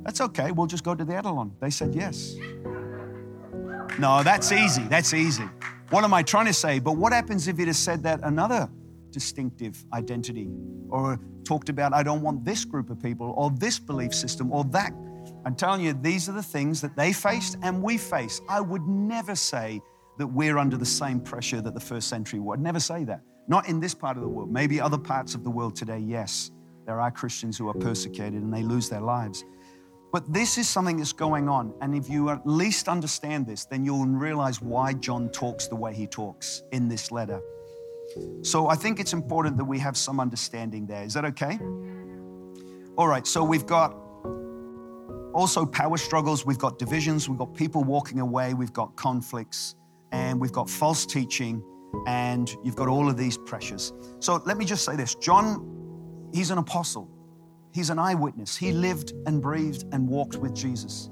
That's 0.03 0.23
okay, 0.23 0.51
we'll 0.51 0.67
just 0.67 0.83
go 0.83 0.95
to 0.95 1.05
the 1.05 1.13
Etalon. 1.13 1.51
They 1.61 1.69
said 1.69 1.95
yes. 1.95 2.37
No, 3.99 4.23
that's 4.23 4.51
easy. 4.51 4.85
That's 4.85 5.13
easy. 5.13 5.45
What 5.91 6.05
am 6.05 6.15
I 6.15 6.23
trying 6.23 6.47
to 6.47 6.55
say? 6.55 6.79
But 6.79 6.93
what 6.97 7.13
happens 7.13 7.49
if 7.49 7.59
it 7.59 7.67
has 7.67 7.79
said 7.79 8.03
that 8.05 8.21
another 8.23 8.71
distinctive 9.11 9.85
identity 9.93 10.49
or 10.89 11.21
talked 11.45 11.69
about, 11.69 11.93
I 11.93 12.03
don't 12.03 12.23
want 12.23 12.47
this 12.47 12.65
group 12.65 12.89
of 12.89 12.99
people 13.03 13.35
or 13.37 13.51
this 13.51 13.79
belief 13.79 14.15
system 14.15 14.51
or 14.53 14.65
that 14.65 14.95
I'm 15.45 15.55
telling 15.55 15.81
you, 15.81 15.93
these 15.93 16.29
are 16.29 16.33
the 16.33 16.43
things 16.43 16.81
that 16.81 16.97
they 16.97 17.13
faced 17.13 17.57
and 17.63 17.83
we 17.83 17.97
face. 17.97 18.41
I 18.49 18.61
would 18.61 18.87
never 18.87 19.35
say 19.35 19.81
that 20.19 20.27
we're 20.27 20.59
under 20.59 20.77
the 20.77 20.87
same 20.87 21.21
pressure 21.21 21.61
that 21.61 21.75
the 21.75 21.81
first 21.81 22.09
century 22.09 22.41
were. 22.41 22.55
I'd 22.55 22.61
never 22.61 22.81
say 22.81 23.05
that. 23.05 23.23
Not 23.47 23.69
in 23.69 23.81
this 23.81 23.95
part 23.95 24.17
of 24.17 24.23
the 24.23 24.29
world. 24.29 24.53
Maybe 24.53 24.81
other 24.81 24.99
parts 24.99 25.35
of 25.35 25.45
the 25.45 25.51
world 25.51 25.75
today, 25.75 25.99
yes. 25.99 26.51
There 26.87 27.01
are 27.01 27.11
Christians 27.11 27.57
who 27.57 27.69
are 27.69 27.75
persecuted 27.75 28.43
and 28.43 28.53
they 28.53 28.63
lose 28.63 28.89
their 28.89 29.01
lives. 29.01 29.45
But 30.11 30.33
this 30.33 30.59
is 30.59 30.69
something 30.69 30.97
that's 30.97 31.13
going 31.13 31.49
on. 31.49 31.75
And 31.81 31.95
if 31.95 32.09
you 32.09 32.31
at 32.31 32.47
least 32.47 32.89
understand 32.89 33.47
this, 33.47 33.67
then 33.67 33.85
you'll 33.85 34.07
realize 34.07 34.61
why 34.63 34.95
John 34.95 35.29
talks 35.31 35.67
the 35.67 35.77
way 35.77 35.95
he 35.95 36.07
talks 36.07 36.63
in 36.73 36.89
this 36.89 37.13
letter. 37.13 37.41
So 38.43 38.69
I 38.69 38.75
think 38.75 39.01
it's 39.01 39.13
important 39.13 39.59
that 39.59 39.67
we 39.67 39.79
have 39.79 39.97
some 39.97 40.19
understanding 40.19 40.87
there. 40.87 41.05
Is 41.05 41.15
that 41.15 41.27
okay? 41.27 41.59
All 42.97 43.07
right, 43.07 43.27
so 43.27 43.45
we've 43.45 43.67
got 43.67 43.95
also 45.39 45.65
power 45.65 45.97
struggles, 45.97 46.45
we've 46.45 46.59
got 46.59 46.81
divisions, 46.81 47.29
we've 47.29 47.39
got 47.39 47.55
people 47.55 47.85
walking 47.85 48.19
away, 48.19 48.55
we've 48.55 48.73
got 48.73 48.97
conflicts, 48.97 49.77
and 50.11 50.41
we've 50.41 50.53
got 50.53 50.69
false 50.69 51.07
teaching, 51.07 51.63
and 52.09 52.57
you've 52.65 52.75
got 52.75 52.89
all 52.89 53.09
of 53.09 53.17
these 53.17 53.39
pressures. 53.39 53.93
So 54.19 54.43
let 54.47 54.59
me 54.59 54.65
just 54.65 54.85
say 54.85 54.97
this 54.97 55.15
John, 55.15 56.29
he's 56.35 56.51
an 56.51 56.59
apostle, 56.59 57.09
he's 57.73 57.89
an 57.89 58.01
eyewitness. 58.01 58.57
He 58.57 58.73
lived 58.73 59.13
and 59.27 59.41
breathed 59.41 59.85
and 59.93 60.09
walked 60.09 60.37
with 60.37 60.55
Jesus. 60.55 61.09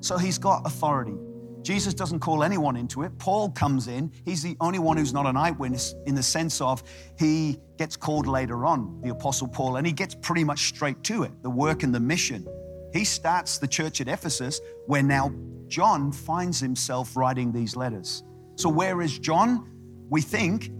So 0.00 0.18
he's 0.18 0.36
got 0.36 0.66
authority. 0.66 1.16
Jesus 1.62 1.94
doesn't 1.94 2.20
call 2.20 2.44
anyone 2.44 2.76
into 2.76 3.02
it. 3.02 3.18
Paul 3.18 3.50
comes 3.50 3.88
in. 3.88 4.12
He's 4.26 4.42
the 4.42 4.56
only 4.60 4.78
one 4.78 4.96
who's 4.98 5.14
not 5.14 5.26
an 5.26 5.38
eyewitness 5.38 5.94
in 6.06 6.14
the 6.14 6.22
sense 6.22 6.60
of 6.60 6.82
he 7.18 7.58
gets 7.78 7.96
called 7.96 8.26
later 8.26 8.66
on, 8.66 9.00
the 9.02 9.08
Apostle 9.10 9.48
Paul, 9.48 9.76
and 9.76 9.86
he 9.86 9.92
gets 9.92 10.14
pretty 10.14 10.44
much 10.44 10.68
straight 10.68 11.02
to 11.04 11.22
it 11.22 11.32
the 11.42 11.50
work 11.50 11.82
and 11.82 11.94
the 11.94 12.00
mission. 12.00 12.46
He 12.92 13.04
starts 13.04 13.58
the 13.58 13.68
church 13.68 14.00
at 14.00 14.08
Ephesus, 14.08 14.60
where 14.86 15.02
now 15.02 15.32
John 15.68 16.12
finds 16.12 16.60
himself 16.60 17.16
writing 17.16 17.52
these 17.52 17.76
letters. 17.76 18.24
So, 18.56 18.68
where 18.68 19.00
is 19.02 19.18
John? 19.18 19.68
We 20.08 20.22
think 20.22 20.70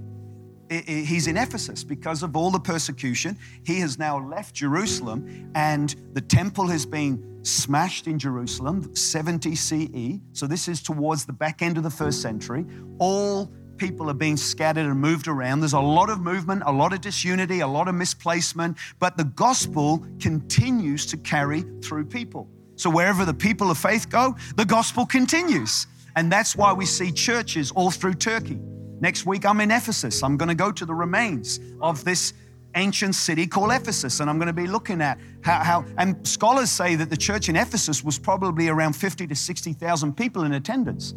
he's 0.70 1.26
in 1.26 1.36
Ephesus 1.36 1.84
because 1.84 2.22
of 2.22 2.36
all 2.36 2.50
the 2.50 2.60
persecution. 2.60 3.38
He 3.64 3.80
has 3.80 3.98
now 3.98 4.18
left 4.18 4.54
Jerusalem, 4.54 5.50
and 5.54 5.94
the 6.12 6.20
temple 6.20 6.66
has 6.66 6.84
been 6.86 7.38
smashed 7.42 8.06
in 8.06 8.18
Jerusalem, 8.18 8.94
70 8.94 9.54
CE. 9.54 10.20
So, 10.32 10.46
this 10.46 10.68
is 10.68 10.82
towards 10.82 11.26
the 11.26 11.32
back 11.32 11.62
end 11.62 11.76
of 11.76 11.82
the 11.82 11.90
first 11.90 12.22
century. 12.22 12.64
All 12.98 13.52
people 13.78 14.10
are 14.10 14.14
being 14.14 14.36
scattered 14.36 14.86
and 14.86 15.00
moved 15.00 15.28
around. 15.28 15.60
There's 15.60 15.72
a 15.72 15.80
lot 15.80 16.10
of 16.10 16.20
movement, 16.20 16.62
a 16.66 16.72
lot 16.72 16.92
of 16.92 17.00
disunity, 17.00 17.60
a 17.60 17.66
lot 17.66 17.88
of 17.88 17.94
misplacement, 17.94 18.76
but 18.98 19.16
the 19.16 19.24
gospel 19.24 20.04
continues 20.20 21.06
to 21.06 21.16
carry 21.16 21.62
through 21.82 22.06
people. 22.06 22.48
So 22.76 22.90
wherever 22.90 23.24
the 23.24 23.34
people 23.34 23.70
of 23.70 23.78
faith 23.78 24.08
go, 24.08 24.36
the 24.56 24.64
gospel 24.64 25.06
continues. 25.06 25.86
And 26.16 26.30
that's 26.30 26.56
why 26.56 26.72
we 26.72 26.86
see 26.86 27.12
churches 27.12 27.70
all 27.70 27.90
through 27.90 28.14
Turkey. 28.14 28.58
Next 29.00 29.26
week, 29.26 29.46
I'm 29.46 29.60
in 29.60 29.70
Ephesus. 29.70 30.22
I'm 30.22 30.36
going 30.36 30.48
to 30.48 30.54
go 30.54 30.72
to 30.72 30.84
the 30.84 30.94
remains 30.94 31.60
of 31.80 32.04
this 32.04 32.34
ancient 32.74 33.14
city 33.14 33.46
called 33.46 33.72
Ephesus, 33.72 34.20
and 34.20 34.28
I'm 34.28 34.38
going 34.38 34.48
to 34.48 34.52
be 34.52 34.66
looking 34.66 35.00
at 35.00 35.18
how, 35.42 35.62
how, 35.62 35.84
and 35.96 36.26
scholars 36.26 36.70
say 36.70 36.96
that 36.96 37.10
the 37.10 37.16
church 37.16 37.48
in 37.48 37.56
Ephesus 37.56 38.04
was 38.04 38.18
probably 38.18 38.68
around 38.68 38.94
50 38.94 39.26
to 39.26 39.34
60,000 39.34 40.16
people 40.16 40.44
in 40.44 40.52
attendance. 40.52 41.14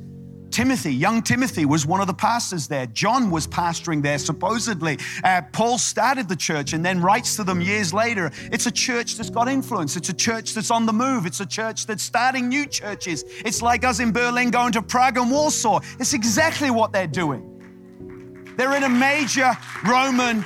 Timothy, 0.52 0.94
young 0.94 1.22
Timothy, 1.22 1.66
was 1.66 1.86
one 1.86 2.02
of 2.02 2.08
the 2.08 2.14
pastors 2.14 2.68
there. 2.68 2.86
John 2.88 3.32
was 3.32 3.48
pastoring 3.48 4.02
there, 4.02 4.18
supposedly. 4.18 5.00
Uh, 5.24 5.42
Paul 5.52 5.78
started 5.78 6.28
the 6.28 6.36
church 6.36 6.74
and 6.74 6.84
then 6.84 7.02
writes 7.02 7.36
to 7.38 7.44
them 7.44 7.62
years 7.62 7.94
later. 7.94 8.32
It's 8.52 8.66
a 8.66 8.72
church 8.72 9.16
that's 9.16 9.30
got 9.30 9.48
influence. 9.48 9.96
It's 9.96 10.10
a 10.10 10.14
church 10.14 10.54
that's 10.54 10.72
on 10.72 10.86
the 10.86 10.94
move. 10.94 11.26
It's 11.26 11.40
a 11.40 11.46
church 11.46 11.86
that's 11.86 12.04
starting 12.04 12.50
new 12.50 12.66
churches. 12.66 13.24
It's 13.46 13.62
like 13.62 13.84
us 13.84 14.00
in 14.00 14.12
Berlin 14.12 14.52
going 14.52 14.74
to 14.74 14.82
Prague 14.82 15.18
and 15.18 15.32
Warsaw. 15.32 15.80
It's 16.00 16.14
exactly 16.14 16.70
what 16.70 16.92
they're 16.92 17.08
doing. 17.08 17.48
They're 18.58 18.76
in 18.76 18.84
a 18.84 18.90
major 18.90 19.52
Roman 19.88 20.44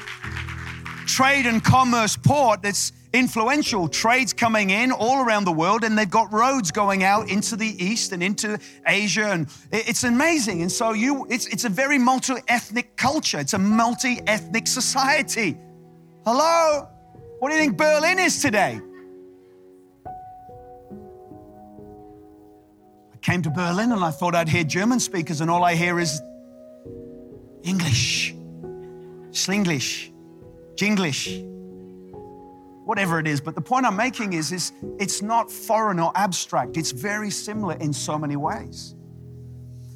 trade 1.05 1.45
and 1.45 1.63
commerce 1.63 2.15
port 2.15 2.61
that's 2.61 2.91
influential 3.15 3.87
trades 3.87 4.33
coming 4.33 4.69
in 4.69 4.91
all 4.91 5.25
around 5.25 5.45
the 5.45 5.51
world, 5.51 5.83
and 5.83 5.97
they've 5.97 6.09
got 6.09 6.31
roads 6.31 6.71
going 6.71 7.03
out 7.03 7.29
into 7.29 7.55
the 7.55 7.83
east 7.83 8.11
and 8.11 8.21
into 8.21 8.59
Asia, 8.85 9.31
and 9.31 9.47
it's 9.71 10.03
amazing. 10.03 10.61
And 10.61 10.71
so 10.71 10.91
you, 10.93 11.25
it's, 11.29 11.47
it's 11.47 11.63
a 11.65 11.69
very 11.69 11.97
multi-ethnic 11.97 12.97
culture. 12.97 13.39
It's 13.39 13.53
a 13.53 13.57
multi-ethnic 13.57 14.67
society. 14.67 15.57
Hello, 16.25 16.87
what 17.39 17.49
do 17.49 17.55
you 17.55 17.61
think 17.61 17.77
Berlin 17.77 18.19
is 18.19 18.41
today? 18.41 18.79
I 23.13 23.17
came 23.21 23.41
to 23.43 23.49
Berlin 23.49 23.91
and 23.91 24.03
I 24.03 24.11
thought 24.11 24.35
I'd 24.35 24.49
hear 24.49 24.63
German 24.63 24.99
speakers, 24.99 25.41
and 25.41 25.49
all 25.49 25.63
I 25.63 25.75
hear 25.75 25.99
is 25.99 26.21
English, 27.63 28.35
Slinglish, 29.31 30.11
Jinglish 30.75 31.54
whatever 32.85 33.19
it 33.19 33.27
is. 33.27 33.41
But 33.41 33.55
the 33.55 33.61
point 33.61 33.85
I'm 33.85 33.95
making 33.95 34.33
is, 34.33 34.51
is 34.51 34.71
it's 34.99 35.21
not 35.21 35.51
foreign 35.51 35.99
or 35.99 36.11
abstract. 36.15 36.77
It's 36.77 36.91
very 36.91 37.29
similar 37.29 37.75
in 37.75 37.91
so 37.91 38.17
many 38.17 38.35
ways. 38.35 38.95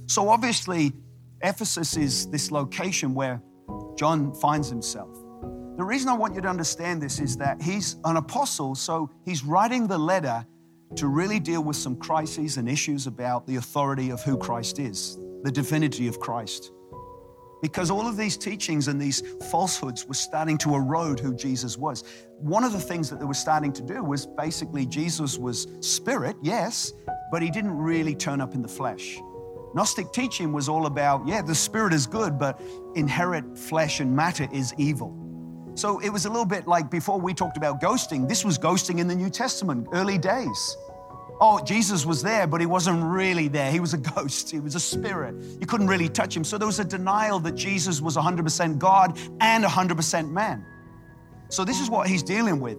So 0.07 0.29
obviously, 0.29 0.93
Ephesus 1.41 1.95
is 1.95 2.27
this 2.29 2.51
location 2.51 3.13
where 3.13 3.41
John 3.95 4.33
finds 4.33 4.69
himself. 4.69 5.15
The 5.77 5.85
reason 5.85 6.09
I 6.09 6.13
want 6.13 6.35
you 6.35 6.41
to 6.41 6.49
understand 6.49 7.01
this 7.01 7.19
is 7.19 7.37
that 7.37 7.61
he's 7.61 7.95
an 8.03 8.17
apostle, 8.17 8.75
so 8.75 9.09
he's 9.23 9.45
writing 9.45 9.87
the 9.87 9.97
letter 9.97 10.45
to 10.95 11.07
really 11.07 11.39
deal 11.39 11.63
with 11.63 11.77
some 11.77 11.95
crises 11.95 12.57
and 12.57 12.67
issues 12.67 13.07
about 13.07 13.45
the 13.45 13.57
authority 13.57 14.09
of 14.09 14.21
who 14.23 14.37
Christ 14.37 14.79
is, 14.79 15.17
the 15.43 15.51
divinity 15.51 16.07
of 16.07 16.19
Christ 16.19 16.71
because 17.61 17.91
all 17.91 18.07
of 18.07 18.17
these 18.17 18.37
teachings 18.37 18.87
and 18.87 19.01
these 19.01 19.21
falsehoods 19.51 20.05
were 20.05 20.13
starting 20.13 20.57
to 20.59 20.75
erode 20.75 21.19
who 21.19 21.33
Jesus 21.35 21.77
was. 21.77 22.03
One 22.39 22.63
of 22.63 22.71
the 22.71 22.79
things 22.79 23.09
that 23.09 23.19
they 23.19 23.25
were 23.25 23.33
starting 23.33 23.73
to 23.73 23.81
do 23.81 24.03
was 24.03 24.25
basically 24.25 24.85
Jesus 24.85 25.37
was 25.37 25.67
spirit, 25.81 26.35
yes, 26.41 26.93
but 27.31 27.41
he 27.41 27.51
didn't 27.51 27.75
really 27.75 28.15
turn 28.15 28.41
up 28.41 28.53
in 28.53 28.61
the 28.61 28.67
flesh. 28.67 29.19
Gnostic 29.75 30.11
teaching 30.11 30.51
was 30.51 30.67
all 30.67 30.87
about, 30.87 31.27
yeah, 31.27 31.41
the 31.41 31.53
spirit 31.53 31.93
is 31.93 32.07
good, 32.07 32.39
but 32.39 32.59
inherent 32.95 33.57
flesh 33.57 33.99
and 33.99 34.15
matter 34.15 34.47
is 34.51 34.73
evil. 34.77 35.15
So 35.75 35.99
it 35.99 36.09
was 36.09 36.25
a 36.25 36.29
little 36.29 36.45
bit 36.45 36.67
like 36.67 36.89
before 36.89 37.19
we 37.19 37.33
talked 37.33 37.55
about 37.55 37.79
ghosting, 37.79 38.27
this 38.27 38.43
was 38.43 38.57
ghosting 38.57 38.99
in 38.99 39.07
the 39.07 39.15
New 39.15 39.29
Testament, 39.29 39.87
early 39.93 40.17
days. 40.17 40.77
Oh, 41.41 41.63
Jesus 41.63 42.05
was 42.05 42.21
there, 42.21 42.47
but 42.47 42.59
he 42.59 42.67
wasn't 42.67 43.03
really 43.03 43.47
there. 43.47 43.71
He 43.71 43.79
was 43.79 43.93
a 43.93 43.97
ghost, 44.15 44.51
he 44.51 44.59
was 44.59 44.75
a 44.75 44.79
spirit. 44.79 45.35
You 45.59 45.67
couldn't 45.67 45.87
really 45.87 46.09
touch 46.09 46.35
him. 46.35 46.43
So 46.43 46.57
there 46.57 46.67
was 46.67 46.79
a 46.79 46.85
denial 46.85 47.39
that 47.39 47.55
Jesus 47.55 48.01
was 48.01 48.17
100% 48.17 48.77
God 48.77 49.17
and 49.39 49.63
100% 49.63 50.31
man. 50.31 50.65
So 51.49 51.65
this 51.65 51.79
is 51.79 51.89
what 51.89 52.07
he's 52.07 52.23
dealing 52.23 52.59
with. 52.59 52.77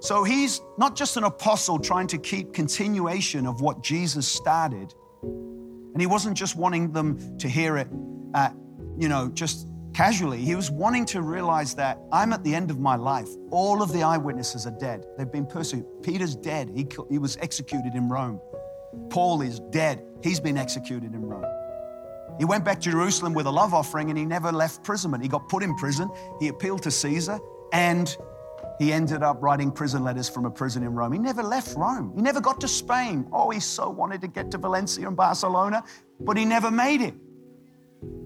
So 0.00 0.24
he's 0.24 0.60
not 0.78 0.96
just 0.96 1.16
an 1.16 1.24
apostle 1.24 1.78
trying 1.78 2.06
to 2.08 2.18
keep 2.18 2.52
continuation 2.54 3.46
of 3.46 3.60
what 3.60 3.82
Jesus 3.82 4.26
started, 4.26 4.94
and 5.22 6.00
he 6.00 6.06
wasn't 6.06 6.36
just 6.36 6.56
wanting 6.56 6.92
them 6.92 7.38
to 7.38 7.48
hear 7.48 7.76
it, 7.76 7.88
uh, 8.34 8.50
you 8.98 9.08
know, 9.08 9.28
just 9.28 9.66
casually. 10.00 10.38
He 10.38 10.54
was 10.54 10.70
wanting 10.70 11.04
to 11.04 11.20
realize 11.20 11.74
that 11.74 11.98
I'm 12.10 12.32
at 12.32 12.42
the 12.42 12.54
end 12.54 12.70
of 12.70 12.78
my 12.78 12.96
life. 12.96 13.28
All 13.50 13.82
of 13.82 13.92
the 13.92 14.02
eyewitnesses 14.02 14.66
are 14.66 14.70
dead. 14.70 15.04
They've 15.18 15.30
been 15.30 15.44
persecuted. 15.44 16.02
Peter's 16.02 16.34
dead. 16.34 16.70
He, 16.74 16.88
he 17.10 17.18
was 17.18 17.36
executed 17.36 17.94
in 17.94 18.08
Rome. 18.08 18.40
Paul 19.10 19.42
is 19.42 19.60
dead. 19.68 20.02
He's 20.22 20.40
been 20.40 20.56
executed 20.56 21.12
in 21.12 21.20
Rome. 21.20 21.44
He 22.38 22.46
went 22.46 22.64
back 22.64 22.80
to 22.80 22.90
Jerusalem 22.90 23.34
with 23.34 23.44
a 23.44 23.50
love 23.50 23.74
offering 23.74 24.08
and 24.08 24.18
he 24.18 24.24
never 24.24 24.50
left 24.50 24.82
prison. 24.84 25.20
He 25.20 25.28
got 25.28 25.50
put 25.50 25.62
in 25.62 25.74
prison. 25.76 26.08
He 26.40 26.48
appealed 26.48 26.82
to 26.84 26.90
Caesar 26.90 27.38
and 27.74 28.16
he 28.78 28.94
ended 28.94 29.22
up 29.22 29.42
writing 29.42 29.70
prison 29.70 30.02
letters 30.02 30.30
from 30.30 30.46
a 30.46 30.50
prison 30.50 30.82
in 30.82 30.94
Rome. 30.94 31.12
He 31.12 31.18
never 31.18 31.42
left 31.42 31.76
Rome. 31.76 32.14
He 32.16 32.22
never 32.22 32.40
got 32.40 32.58
to 32.62 32.68
Spain. 32.68 33.28
Oh, 33.34 33.50
he 33.50 33.60
so 33.60 33.90
wanted 33.90 34.22
to 34.22 34.28
get 34.28 34.50
to 34.52 34.56
Valencia 34.56 35.06
and 35.06 35.14
Barcelona, 35.14 35.84
but 36.20 36.38
he 36.38 36.46
never 36.46 36.70
made 36.70 37.02
it. 37.02 37.14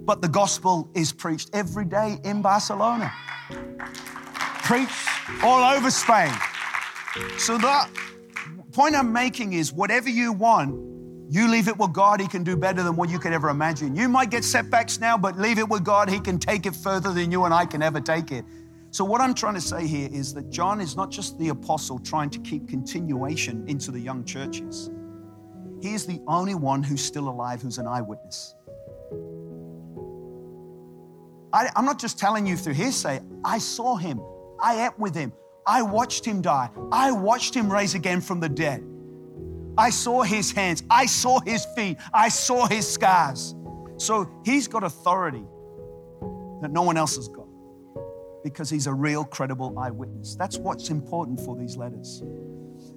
But 0.04 0.20
the 0.20 0.28
gospel 0.28 0.90
is 0.94 1.12
preached 1.12 1.50
every 1.52 1.86
day 1.86 2.18
in 2.24 2.42
Barcelona, 2.42 3.12
preached 4.62 5.08
all 5.42 5.76
over 5.76 5.90
Spain. 5.90 6.32
So 7.38 7.56
the 7.56 7.88
point 8.72 8.94
I'm 8.96 9.12
making 9.12 9.54
is 9.54 9.72
whatever 9.72 10.10
you 10.10 10.32
want, 10.32 10.74
you 11.30 11.48
leave 11.48 11.68
it 11.68 11.78
with 11.78 11.92
God, 11.92 12.20
He 12.20 12.28
can 12.28 12.44
do 12.44 12.56
better 12.56 12.82
than 12.82 12.96
what 12.96 13.08
you 13.08 13.18
could 13.18 13.32
ever 13.32 13.48
imagine. 13.48 13.96
You 13.96 14.08
might 14.08 14.30
get 14.30 14.44
setbacks 14.44 15.00
now, 15.00 15.16
but 15.16 15.38
leave 15.38 15.58
it 15.58 15.68
with 15.68 15.84
God, 15.84 16.10
He 16.10 16.20
can 16.20 16.38
take 16.38 16.66
it 16.66 16.76
further 16.76 17.12
than 17.12 17.30
you 17.30 17.44
and 17.44 17.54
I 17.54 17.64
can 17.64 17.82
ever 17.82 18.00
take 18.00 18.30
it. 18.30 18.44
So, 18.90 19.04
what 19.04 19.20
I'm 19.20 19.34
trying 19.34 19.54
to 19.54 19.60
say 19.60 19.86
here 19.86 20.08
is 20.12 20.34
that 20.34 20.50
John 20.50 20.80
is 20.80 20.96
not 20.96 21.10
just 21.10 21.38
the 21.38 21.48
apostle 21.48 21.98
trying 21.98 22.30
to 22.30 22.38
keep 22.40 22.68
continuation 22.68 23.64
into 23.66 23.90
the 23.90 23.98
young 23.98 24.24
churches, 24.24 24.90
he 25.80 25.94
is 25.94 26.06
the 26.06 26.20
only 26.28 26.54
one 26.54 26.82
who's 26.82 27.02
still 27.04 27.28
alive 27.28 27.60
who's 27.60 27.78
an 27.78 27.86
eyewitness. 27.86 28.54
I, 31.54 31.70
am 31.76 31.84
not 31.84 32.00
just 32.00 32.18
telling 32.18 32.46
you 32.46 32.56
through 32.56 32.74
hearsay, 32.74 33.20
I 33.44 33.58
saw 33.58 33.94
him, 33.94 34.20
I 34.60 34.86
ate 34.86 34.98
with 34.98 35.14
him, 35.14 35.32
I 35.64 35.82
watched 35.82 36.24
him 36.24 36.42
die, 36.42 36.68
I 36.90 37.12
watched 37.12 37.54
him 37.54 37.72
raise 37.72 37.94
again 37.94 38.20
from 38.20 38.40
the 38.40 38.48
dead. 38.48 38.84
I 39.78 39.90
saw 39.90 40.22
his 40.22 40.50
hands, 40.50 40.82
I 40.90 41.06
saw 41.06 41.40
his 41.40 41.64
feet, 41.76 41.98
I 42.12 42.28
saw 42.28 42.66
his 42.66 42.92
scars. 42.92 43.54
So 43.98 44.28
he's 44.44 44.66
got 44.66 44.82
authority 44.82 45.44
that 46.60 46.72
no 46.72 46.82
one 46.82 46.96
else 46.96 47.14
has 47.14 47.28
got 47.28 47.46
because 48.42 48.68
he's 48.68 48.88
a 48.88 48.92
real, 48.92 49.24
credible 49.24 49.78
eyewitness. 49.78 50.34
That's 50.34 50.58
what's 50.58 50.90
important 50.90 51.40
for 51.40 51.56
these 51.56 51.76
letters. 51.76 52.20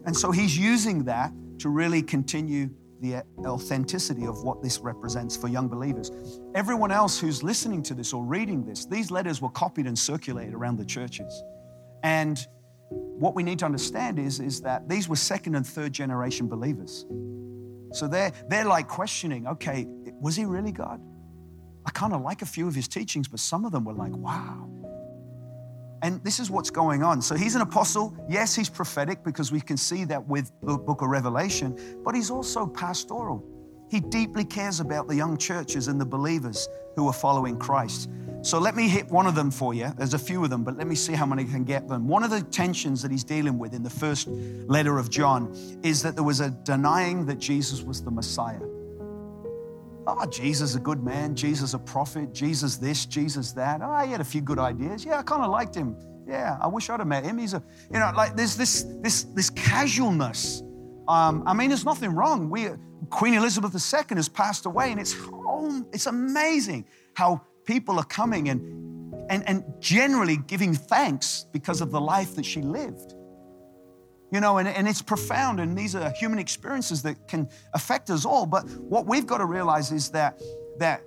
And 0.06 0.18
so 0.18 0.32
he's 0.32 0.58
using 0.58 1.04
that 1.04 1.32
to 1.60 1.70
really 1.70 2.02
continue 2.02 2.72
the 3.02 3.24
authenticity 3.46 4.26
of 4.26 4.44
what 4.44 4.62
this 4.62 4.80
represents 4.80 5.38
for 5.38 5.48
young 5.48 5.68
believers. 5.68 6.12
Everyone 6.56 6.92
else 6.92 7.20
who's 7.20 7.44
listening 7.44 7.84
to 7.84 7.94
this 7.94 8.14
or 8.14 8.24
reading 8.24 8.66
this, 8.66 8.86
these 8.86 9.12
letters 9.12 9.42
were 9.42 9.50
copied 9.50 9.88
and 9.88 9.98
circulated 9.98 10.54
around 10.54 10.78
the 10.78 10.86
churches. 10.86 11.44
And 12.04 12.46
what 12.90 13.36
we 13.36 13.44
need 13.44 13.60
to 13.60 13.66
understand 13.66 14.20
is, 14.20 14.40
is 14.40 14.62
that 14.62 14.88
these 14.88 15.10
were 15.10 15.16
second 15.16 15.56
and 15.56 15.66
third 15.66 15.94
generation 15.94 16.48
believers. 16.48 17.06
So 17.92 18.08
they're, 18.08 18.32
they're 18.50 18.66
like 18.66 18.88
questioning 18.88 19.48
okay, 19.48 19.86
was 20.22 20.36
he 20.36 20.46
really 20.46 20.72
God? 20.72 21.02
I 21.86 21.92
kind 21.92 22.14
of 22.14 22.22
like 22.22 22.42
a 22.42 22.46
few 22.46 22.68
of 22.68 22.76
his 22.76 22.88
teachings, 22.88 23.28
but 23.28 23.40
some 23.40 23.64
of 23.64 23.72
them 23.72 23.86
were 23.86 23.94
like, 23.94 24.16
wow. 24.16 24.70
And 26.02 26.24
this 26.24 26.40
is 26.40 26.50
what's 26.50 26.70
going 26.70 27.04
on. 27.04 27.22
So 27.22 27.36
he's 27.36 27.56
an 27.56 27.62
apostle. 27.62 28.16
Yes, 28.30 28.56
he's 28.56 28.70
prophetic 28.70 29.24
because 29.24 29.52
we 29.52 29.62
can 29.62 29.78
see 29.78 30.04
that 30.06 30.28
with 30.28 30.52
the 30.62 30.78
book 30.78 31.02
of 31.02 31.10
Revelation, 31.10 31.78
but 32.04 32.16
he's 32.16 32.30
also 32.30 32.68
pastoral. 32.68 33.44
He 33.90 34.00
deeply 34.00 34.44
cares 34.44 34.80
about 34.80 35.08
the 35.08 35.16
young 35.16 35.38
churches 35.38 35.88
and 35.88 36.00
the 36.00 36.06
believers 36.06 36.68
who 36.96 37.08
are 37.08 37.14
following 37.14 37.58
Christ. 37.58 38.10
So 38.42 38.60
let 38.60 38.76
me 38.76 38.88
hit 38.88 39.10
one 39.10 39.26
of 39.26 39.36
them 39.36 39.50
for 39.50 39.74
you. 39.74 39.92
There's 39.98 40.14
a 40.14 40.20
few 40.20 40.44
of 40.44 40.50
them, 40.50 40.64
but 40.64 40.78
let 40.78 40.88
me 40.88 40.96
see 40.96 41.14
how 41.14 41.26
many 41.26 41.46
can 41.46 41.64
get 41.64 41.88
them. 41.88 42.08
One 42.08 42.24
of 42.24 42.30
the 42.30 42.42
tensions 42.42 43.02
that 43.02 43.12
he's 43.12 43.24
dealing 43.24 43.58
with 43.58 43.74
in 43.74 43.84
the 43.84 43.90
first 43.90 44.28
letter 44.28 44.98
of 44.98 45.10
John 45.10 45.54
is 45.84 46.04
that 46.04 46.16
there 46.16 46.24
was 46.24 46.40
a 46.40 46.52
denying 46.52 47.26
that 47.26 47.40
Jesus 47.40 47.82
was 47.82 48.04
the 48.04 48.12
Messiah. 48.12 48.60
Oh, 50.10 50.26
Jesus 50.26 50.76
a 50.76 50.80
good 50.80 51.04
man, 51.04 51.36
Jesus 51.36 51.74
a 51.74 51.80
prophet, 51.80 52.34
Jesus 52.34 52.78
this, 52.78 53.06
Jesus 53.06 53.52
that. 53.52 53.82
Oh, 53.84 54.06
he 54.06 54.12
had 54.12 54.22
a 54.22 54.26
few 54.26 54.40
good 54.40 54.58
ideas. 54.58 55.04
Yeah, 55.04 55.20
I 55.20 55.22
kind 55.22 55.44
of 55.44 55.52
liked 55.52 55.76
him. 55.76 55.98
Yeah, 56.26 56.58
I 56.62 56.68
wish 56.68 56.90
I'd 56.90 57.02
have 57.02 57.08
met 57.08 57.26
him. 57.26 57.38
He's 57.38 57.54
a, 57.54 57.62
you 57.92 58.00
know, 58.00 58.12
like 58.16 58.36
there's 58.36 58.56
this 58.56 58.84
this 59.02 59.24
this 59.24 59.50
casualness. 59.50 60.64
Um, 61.10 61.44
I 61.46 61.54
mean, 61.54 61.70
there's 61.70 61.86
nothing 61.86 62.12
wrong. 62.12 62.50
We 62.50 62.70
Queen 63.10 63.34
Elizabeth 63.34 63.74
II 63.74 64.16
has 64.16 64.30
passed 64.30 64.66
away, 64.66 64.92
and 64.92 65.00
it's 65.00 65.14
home. 65.14 65.86
It's 65.92 66.06
amazing 66.06 66.86
how 67.14 67.42
people 67.66 68.00
are 68.00 68.06
coming 68.06 68.50
and, 68.50 68.62
and, 69.30 69.48
and 69.48 69.64
generally 69.80 70.38
giving 70.38 70.74
thanks 70.74 71.46
because 71.52 71.82
of 71.82 71.92
the 71.92 72.00
life 72.02 72.34
that 72.36 72.46
she 72.46 72.62
lived. 72.62 73.14
You 74.32 74.42
know, 74.42 74.58
and, 74.58 74.68
and 74.68 74.88
it's 74.88 75.02
profound, 75.02 75.60
and 75.60 75.78
these 75.78 75.96
are 75.96 76.10
human 76.12 76.38
experiences 76.38 77.02
that 77.04 77.28
can 77.28 77.50
affect 77.74 78.10
us 78.10 78.26
all. 78.26 78.46
But 78.46 78.70
what 78.70 79.06
we've 79.06 79.26
got 79.26 79.38
to 79.38 79.46
realize 79.46 79.92
is 79.92 80.10
that, 80.10 80.42
that 80.80 81.02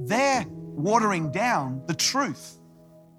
they're 0.00 0.44
watering 0.48 1.30
down 1.30 1.82
the 1.86 1.94
truth. 1.94 2.58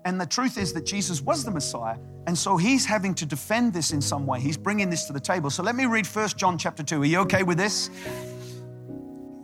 And 0.04 0.20
the 0.20 0.26
truth 0.26 0.58
is 0.58 0.74
that 0.74 0.86
Jesus 0.86 1.22
was 1.22 1.46
the 1.46 1.52
Messiah. 1.52 1.98
And 2.28 2.38
so 2.38 2.58
he's 2.58 2.86
having 2.86 3.14
to 3.16 3.26
defend 3.26 3.74
this 3.74 3.92
in 3.92 4.02
some 4.02 4.26
way. 4.26 4.40
He's 4.40 4.58
bringing 4.58 4.90
this 4.90 5.06
to 5.06 5.14
the 5.14 5.20
table. 5.20 5.50
So 5.50 5.64
let 5.64 5.76
me 5.76 5.86
read 5.86 6.06
First 6.06 6.38
John 6.38 6.58
chapter 6.58 6.84
2. 6.84 7.02
Are 7.02 7.06
you 7.06 7.20
okay 7.20 7.44
with 7.44 7.58
this? 7.58 7.90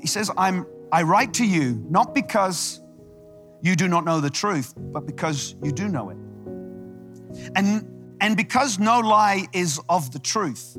He 0.01 0.07
says, 0.07 0.31
I'm, 0.37 0.65
I 0.91 1.03
write 1.03 1.33
to 1.35 1.45
you 1.45 1.85
not 1.89 2.13
because 2.13 2.81
you 3.61 3.75
do 3.75 3.87
not 3.87 4.05
know 4.05 4.19
the 4.19 4.29
truth, 4.29 4.73
but 4.77 5.05
because 5.05 5.55
you 5.63 5.71
do 5.71 5.87
know 5.87 6.09
it. 6.09 6.17
And, 7.55 7.96
and 8.21 8.35
because 8.35 8.79
no 8.79 8.99
lie 8.99 9.47
is 9.53 9.79
of 9.89 10.11
the 10.11 10.19
truth, 10.19 10.77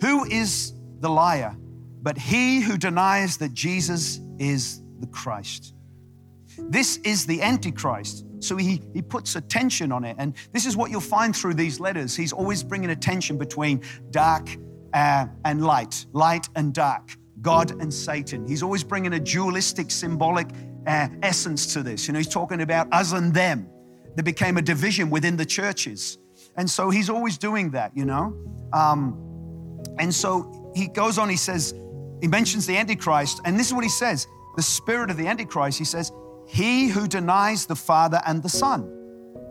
who 0.00 0.24
is 0.24 0.72
the 1.00 1.08
liar 1.08 1.56
but 2.02 2.16
he 2.16 2.60
who 2.60 2.78
denies 2.78 3.36
that 3.38 3.52
Jesus 3.52 4.20
is 4.38 4.82
the 5.00 5.06
Christ? 5.08 5.74
This 6.58 6.96
is 6.98 7.26
the 7.26 7.42
Antichrist. 7.42 8.24
So 8.38 8.56
he, 8.56 8.82
he 8.94 9.02
puts 9.02 9.36
attention 9.36 9.92
on 9.92 10.04
it. 10.04 10.16
And 10.18 10.34
this 10.52 10.66
is 10.66 10.76
what 10.76 10.90
you'll 10.90 11.00
find 11.00 11.36
through 11.36 11.54
these 11.54 11.78
letters. 11.78 12.16
He's 12.16 12.32
always 12.32 12.62
bringing 12.62 12.90
a 12.90 12.96
tension 12.96 13.36
between 13.36 13.82
dark 14.10 14.48
uh, 14.94 15.26
and 15.44 15.64
light, 15.64 16.06
light 16.12 16.48
and 16.56 16.72
dark, 16.72 17.16
God 17.42 17.70
and 17.82 17.92
Satan. 17.92 18.46
He's 18.46 18.62
always 18.62 18.82
bringing 18.82 19.12
a 19.12 19.20
dualistic, 19.20 19.90
symbolic 19.90 20.48
uh, 20.86 21.08
essence 21.22 21.72
to 21.74 21.82
this. 21.82 22.06
You 22.06 22.12
know, 22.12 22.18
he's 22.18 22.28
talking 22.28 22.62
about 22.62 22.92
us 22.92 23.12
and 23.12 23.32
them. 23.34 23.68
There 24.16 24.24
became 24.24 24.56
a 24.56 24.62
division 24.62 25.10
within 25.10 25.36
the 25.36 25.46
churches. 25.46 26.18
And 26.56 26.68
so 26.68 26.90
he's 26.90 27.08
always 27.08 27.38
doing 27.38 27.70
that, 27.70 27.96
you 27.96 28.04
know? 28.04 28.36
Um, 28.72 29.16
and 29.98 30.14
so 30.14 30.72
he 30.74 30.88
goes 30.88 31.18
on, 31.18 31.28
he 31.28 31.36
says, 31.36 31.74
he 32.20 32.28
mentions 32.28 32.66
the 32.66 32.76
Antichrist, 32.76 33.40
and 33.44 33.58
this 33.58 33.68
is 33.68 33.74
what 33.74 33.84
he 33.84 33.90
says 33.90 34.26
the 34.56 34.62
spirit 34.62 35.10
of 35.10 35.16
the 35.16 35.26
Antichrist, 35.26 35.78
he 35.78 35.84
says, 35.84 36.12
he 36.46 36.88
who 36.88 37.06
denies 37.06 37.66
the 37.66 37.76
Father 37.76 38.20
and 38.26 38.42
the 38.42 38.48
Son. 38.48 38.96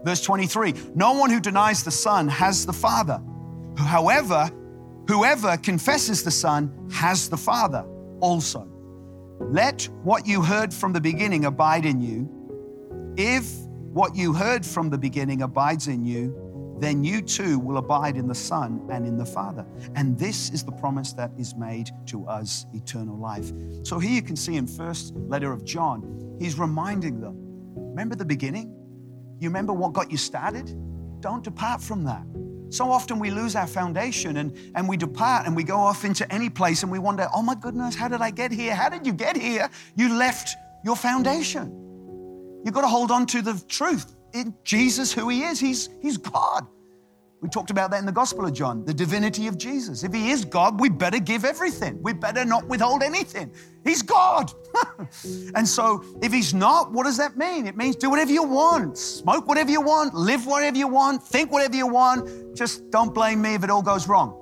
Verse 0.03 0.21
23 0.21 0.73
No 0.95 1.13
one 1.13 1.29
who 1.29 1.39
denies 1.39 1.83
the 1.83 1.91
Son 1.91 2.27
has 2.27 2.65
the 2.65 2.73
Father. 2.73 3.21
However, 3.77 4.49
whoever 5.07 5.57
confesses 5.57 6.23
the 6.23 6.31
Son 6.31 6.89
has 6.91 7.29
the 7.29 7.37
Father 7.37 7.85
also. 8.19 8.67
Let 9.39 9.87
what 10.03 10.27
you 10.27 10.41
heard 10.41 10.73
from 10.73 10.91
the 10.91 11.01
beginning 11.01 11.45
abide 11.45 11.85
in 11.85 12.01
you. 12.01 12.29
If 13.15 13.49
what 13.93 14.15
you 14.15 14.33
heard 14.33 14.65
from 14.65 14.89
the 14.89 14.97
beginning 14.97 15.41
abides 15.41 15.87
in 15.87 16.05
you, 16.05 16.48
then 16.79 17.03
you 17.03 17.21
too 17.21 17.59
will 17.59 17.77
abide 17.77 18.15
in 18.15 18.27
the 18.27 18.35
Son 18.35 18.87
and 18.91 19.05
in 19.05 19.17
the 19.17 19.25
Father. 19.25 19.65
And 19.95 20.17
this 20.17 20.49
is 20.51 20.63
the 20.63 20.71
promise 20.71 21.13
that 21.13 21.31
is 21.37 21.55
made 21.55 21.89
to 22.07 22.25
us 22.27 22.65
eternal 22.73 23.17
life. 23.17 23.51
So 23.83 23.99
here 23.99 24.11
you 24.11 24.21
can 24.21 24.35
see 24.35 24.55
in 24.55 24.67
first 24.67 25.13
letter 25.15 25.51
of 25.51 25.65
John, 25.65 26.37
he's 26.39 26.57
reminding 26.57 27.19
them, 27.19 27.35
remember 27.75 28.15
the 28.15 28.25
beginning? 28.25 28.75
You 29.39 29.49
remember 29.49 29.73
what 29.73 29.93
got 29.93 30.11
you 30.11 30.17
started? 30.17 30.73
Don't 31.21 31.43
depart 31.43 31.81
from 31.81 32.03
that. 32.05 32.23
So 32.69 32.91
often 32.91 33.17
we 33.17 33.31
lose 33.31 33.55
our 33.55 33.67
foundation 33.67 34.37
and, 34.37 34.55
and 34.75 34.87
we 34.87 34.95
depart 34.95 35.47
and 35.47 35.55
we 35.55 35.63
go 35.63 35.77
off 35.77 36.05
into 36.05 36.31
any 36.31 36.49
place 36.49 36.83
and 36.83 36.91
we 36.91 36.99
wonder, 36.99 37.27
oh 37.33 37.41
my 37.41 37.55
goodness, 37.55 37.95
how 37.95 38.07
did 38.07 38.21
I 38.21 38.29
get 38.29 38.51
here? 38.51 38.75
How 38.75 38.89
did 38.89 39.07
you 39.07 39.13
get 39.13 39.35
here? 39.35 39.69
You 39.95 40.13
left 40.13 40.55
your 40.85 40.95
foundation. 40.95 41.71
You've 42.63 42.73
got 42.73 42.81
to 42.81 42.87
hold 42.87 43.09
on 43.09 43.25
to 43.27 43.41
the 43.41 43.61
truth. 43.67 44.15
In 44.33 44.53
Jesus, 44.63 45.11
who 45.11 45.29
He 45.29 45.43
is, 45.43 45.59
He's, 45.59 45.89
he's 46.01 46.17
God. 46.17 46.67
We 47.41 47.47
talked 47.47 47.69
about 47.69 47.89
that 47.91 47.99
in 47.99 48.05
the 48.05 48.11
Gospel 48.11 48.45
of 48.45 48.53
John, 48.53 48.83
the 48.83 48.93
divinity 48.93 49.47
of 49.47 49.57
Jesus. 49.57 50.03
If 50.03 50.13
He 50.13 50.29
is 50.29 50.43
God, 50.43 50.79
we 50.79 50.89
better 50.89 51.19
give 51.19 51.45
everything. 51.45 52.01
We 52.03 52.11
better 52.11 52.43
not 52.43 52.67
withhold 52.67 53.01
anything. 53.01 53.51
He's 53.85 54.01
God. 54.01 54.51
and 55.55 55.65
so, 55.65 56.03
if 56.21 56.33
He's 56.33 56.53
not, 56.53 56.91
what 56.91 57.05
does 57.05 57.17
that 57.17 57.37
mean? 57.37 57.65
It 57.65 57.77
means 57.77 57.95
do 57.95 58.09
whatever 58.09 58.31
you 58.31 58.43
want, 58.43 58.97
smoke 58.97 59.47
whatever 59.47 59.71
you 59.71 59.79
want, 59.79 60.13
live 60.13 60.45
whatever 60.45 60.77
you 60.77 60.89
want, 60.89 61.23
think 61.23 61.49
whatever 61.49 61.77
you 61.77 61.87
want. 61.87 62.55
Just 62.57 62.89
don't 62.91 63.13
blame 63.13 63.41
me 63.41 63.53
if 63.53 63.63
it 63.63 63.69
all 63.69 63.83
goes 63.83 64.09
wrong. 64.09 64.35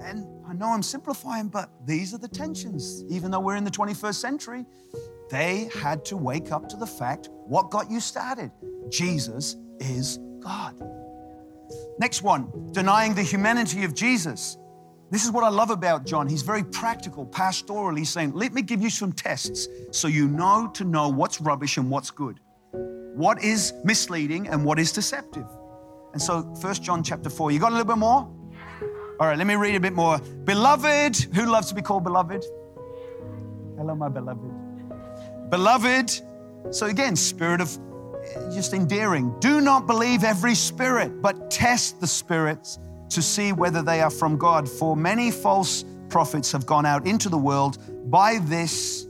And 0.00 0.24
I 0.48 0.52
know 0.52 0.66
I'm 0.66 0.84
simplifying, 0.84 1.48
but 1.48 1.70
these 1.84 2.14
are 2.14 2.18
the 2.18 2.28
tensions. 2.28 3.02
Even 3.08 3.32
though 3.32 3.40
we're 3.40 3.56
in 3.56 3.64
the 3.64 3.70
21st 3.70 4.14
century, 4.14 4.64
they 5.30 5.70
had 5.74 6.04
to 6.06 6.16
wake 6.16 6.52
up 6.52 6.68
to 6.70 6.76
the 6.76 6.86
fact 6.86 7.28
what 7.46 7.70
got 7.70 7.90
you 7.90 8.00
started? 8.00 8.50
Jesus 8.90 9.56
is 9.80 10.18
God. 10.40 10.74
Next 11.98 12.22
one, 12.22 12.50
denying 12.72 13.14
the 13.14 13.22
humanity 13.22 13.84
of 13.84 13.94
Jesus. 13.94 14.56
This 15.10 15.24
is 15.24 15.30
what 15.30 15.42
I 15.42 15.48
love 15.48 15.70
about 15.70 16.04
John. 16.04 16.28
He's 16.28 16.42
very 16.42 16.62
practical, 16.62 17.24
pastoral. 17.24 17.96
He's 17.96 18.10
saying, 18.10 18.32
Let 18.32 18.52
me 18.52 18.62
give 18.62 18.82
you 18.82 18.90
some 18.90 19.12
tests 19.12 19.66
so 19.90 20.06
you 20.08 20.28
know 20.28 20.70
to 20.74 20.84
know 20.84 21.08
what's 21.08 21.40
rubbish 21.40 21.78
and 21.78 21.90
what's 21.90 22.10
good, 22.10 22.40
what 22.72 23.42
is 23.42 23.72
misleading 23.84 24.48
and 24.48 24.64
what 24.64 24.78
is 24.78 24.92
deceptive. 24.92 25.46
And 26.12 26.20
so, 26.20 26.42
1 26.42 26.74
John 26.74 27.02
chapter 27.02 27.30
4, 27.30 27.50
you 27.50 27.58
got 27.58 27.68
a 27.68 27.76
little 27.76 27.86
bit 27.86 27.98
more? 27.98 28.30
All 29.20 29.26
right, 29.26 29.36
let 29.36 29.46
me 29.46 29.56
read 29.56 29.74
a 29.74 29.80
bit 29.80 29.94
more. 29.94 30.18
Beloved, 30.18 31.16
who 31.34 31.46
loves 31.46 31.68
to 31.68 31.74
be 31.74 31.82
called 31.82 32.04
beloved? 32.04 32.44
Hello, 33.76 33.94
my 33.94 34.08
beloved. 34.08 34.67
Beloved, 35.50 36.20
so 36.70 36.86
again, 36.86 37.16
spirit 37.16 37.60
of 37.60 37.78
just 38.52 38.74
endearing. 38.74 39.34
Do 39.40 39.60
not 39.60 39.86
believe 39.86 40.24
every 40.24 40.54
spirit, 40.54 41.22
but 41.22 41.50
test 41.50 42.00
the 42.00 42.06
spirits 42.06 42.78
to 43.10 43.22
see 43.22 43.52
whether 43.52 43.82
they 43.82 44.00
are 44.00 44.10
from 44.10 44.36
God. 44.36 44.68
For 44.68 44.96
many 44.96 45.30
false 45.30 45.84
prophets 46.08 46.52
have 46.52 46.66
gone 46.66 46.86
out 46.86 47.06
into 47.06 47.28
the 47.28 47.38
world. 47.38 47.78
By 48.10 48.38
this, 48.38 49.06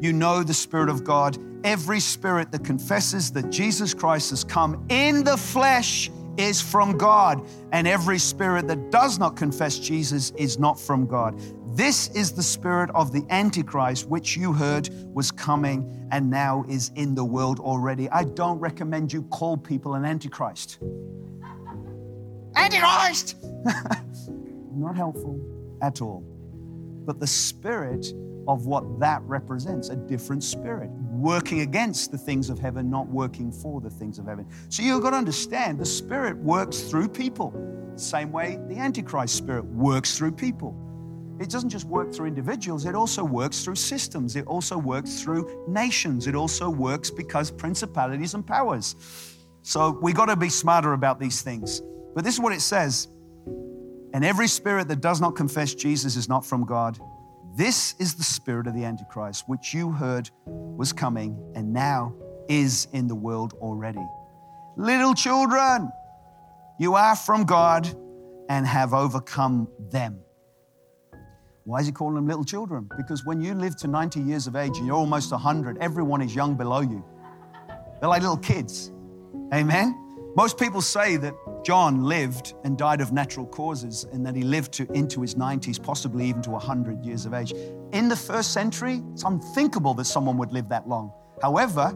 you 0.00 0.12
know 0.12 0.42
the 0.42 0.54
Spirit 0.54 0.88
of 0.88 1.04
God. 1.04 1.38
Every 1.62 2.00
spirit 2.00 2.52
that 2.52 2.64
confesses 2.64 3.30
that 3.32 3.50
Jesus 3.50 3.92
Christ 3.92 4.30
has 4.30 4.44
come 4.44 4.86
in 4.88 5.24
the 5.24 5.36
flesh 5.36 6.10
is 6.38 6.60
from 6.60 6.96
God, 6.96 7.46
and 7.72 7.86
every 7.86 8.18
spirit 8.18 8.66
that 8.68 8.90
does 8.90 9.18
not 9.18 9.36
confess 9.36 9.78
Jesus 9.78 10.30
is 10.36 10.58
not 10.58 10.80
from 10.80 11.06
God. 11.06 11.38
This 11.72 12.08
is 12.08 12.32
the 12.32 12.42
spirit 12.42 12.90
of 12.96 13.12
the 13.12 13.24
Antichrist, 13.30 14.08
which 14.08 14.36
you 14.36 14.52
heard 14.52 14.90
was 15.14 15.30
coming 15.30 16.08
and 16.10 16.28
now 16.28 16.64
is 16.68 16.90
in 16.96 17.14
the 17.14 17.24
world 17.24 17.60
already. 17.60 18.10
I 18.10 18.24
don't 18.24 18.58
recommend 18.58 19.12
you 19.12 19.22
call 19.24 19.56
people 19.56 19.94
an 19.94 20.04
Antichrist. 20.04 20.78
Antichrist! 22.56 23.36
Not 24.74 24.96
helpful 24.96 25.40
at 25.80 26.02
all. 26.02 26.24
But 27.04 27.20
the 27.20 27.26
spirit 27.26 28.12
of 28.48 28.66
what 28.66 28.98
that 28.98 29.22
represents 29.22 29.90
a 29.90 29.96
different 29.96 30.42
spirit, 30.42 30.90
working 31.12 31.60
against 31.60 32.10
the 32.10 32.18
things 32.18 32.50
of 32.50 32.58
heaven, 32.58 32.90
not 32.90 33.06
working 33.06 33.52
for 33.52 33.80
the 33.80 33.90
things 33.90 34.18
of 34.18 34.26
heaven. 34.26 34.44
So 34.70 34.82
you've 34.82 35.02
got 35.02 35.10
to 35.10 35.16
understand 35.16 35.78
the 35.78 35.86
spirit 35.86 36.36
works 36.38 36.80
through 36.80 37.08
people, 37.08 37.54
same 37.94 38.32
way 38.32 38.58
the 38.68 38.76
Antichrist 38.76 39.36
spirit 39.36 39.64
works 39.66 40.18
through 40.18 40.32
people. 40.32 40.74
It 41.40 41.48
doesn't 41.48 41.70
just 41.70 41.86
work 41.86 42.12
through 42.12 42.26
individuals, 42.26 42.84
it 42.84 42.94
also 42.94 43.24
works 43.24 43.64
through 43.64 43.76
systems, 43.76 44.36
it 44.36 44.46
also 44.46 44.76
works 44.76 45.22
through 45.22 45.64
nations, 45.66 46.26
it 46.26 46.34
also 46.34 46.68
works 46.68 47.10
because 47.10 47.50
principalities 47.50 48.34
and 48.34 48.46
powers. 48.46 48.94
So 49.62 49.98
we 50.02 50.12
got 50.12 50.26
to 50.26 50.36
be 50.36 50.50
smarter 50.50 50.92
about 50.92 51.18
these 51.18 51.40
things. 51.40 51.80
But 52.14 52.24
this 52.24 52.34
is 52.34 52.40
what 52.40 52.52
it 52.52 52.60
says 52.60 53.08
And 54.12 54.22
every 54.22 54.48
spirit 54.48 54.88
that 54.88 55.00
does 55.00 55.20
not 55.20 55.34
confess 55.34 55.74
Jesus 55.74 56.16
is 56.16 56.28
not 56.28 56.44
from 56.44 56.66
God. 56.66 56.98
This 57.56 57.94
is 57.98 58.14
the 58.14 58.22
spirit 58.22 58.66
of 58.66 58.74
the 58.74 58.84
Antichrist, 58.84 59.44
which 59.46 59.72
you 59.72 59.90
heard 59.90 60.30
was 60.44 60.92
coming 60.92 61.52
and 61.54 61.72
now 61.72 62.14
is 62.48 62.86
in 62.92 63.06
the 63.06 63.14
world 63.14 63.54
already. 63.60 64.06
Little 64.76 65.14
children, 65.14 65.90
you 66.78 66.96
are 66.96 67.16
from 67.16 67.44
God 67.44 67.88
and 68.50 68.66
have 68.66 68.92
overcome 68.92 69.68
them. 69.90 70.20
Why 71.64 71.80
is 71.80 71.86
he 71.86 71.92
calling 71.92 72.14
them 72.14 72.26
little 72.26 72.44
children? 72.44 72.88
Because 72.96 73.24
when 73.24 73.40
you 73.40 73.54
live 73.54 73.76
to 73.76 73.88
90 73.88 74.20
years 74.20 74.46
of 74.46 74.56
age 74.56 74.78
and 74.78 74.86
you're 74.86 74.96
almost 74.96 75.30
100, 75.30 75.78
everyone 75.78 76.22
is 76.22 76.34
young 76.34 76.54
below 76.54 76.80
you. 76.80 77.04
They're 78.00 78.08
like 78.08 78.22
little 78.22 78.36
kids. 78.36 78.90
Amen? 79.52 79.94
Most 80.36 80.58
people 80.58 80.80
say 80.80 81.16
that 81.16 81.34
John 81.64 82.04
lived 82.04 82.54
and 82.64 82.78
died 82.78 83.00
of 83.00 83.12
natural 83.12 83.46
causes 83.46 84.06
and 84.12 84.24
that 84.24 84.36
he 84.36 84.42
lived 84.42 84.72
to, 84.74 84.90
into 84.92 85.20
his 85.20 85.34
90s, 85.34 85.82
possibly 85.82 86.26
even 86.26 86.40
to 86.42 86.50
100 86.50 87.04
years 87.04 87.26
of 87.26 87.34
age. 87.34 87.52
In 87.92 88.08
the 88.08 88.16
first 88.16 88.52
century, 88.52 89.02
it's 89.12 89.24
unthinkable 89.24 89.92
that 89.94 90.04
someone 90.04 90.38
would 90.38 90.52
live 90.52 90.68
that 90.68 90.88
long. 90.88 91.12
However, 91.42 91.92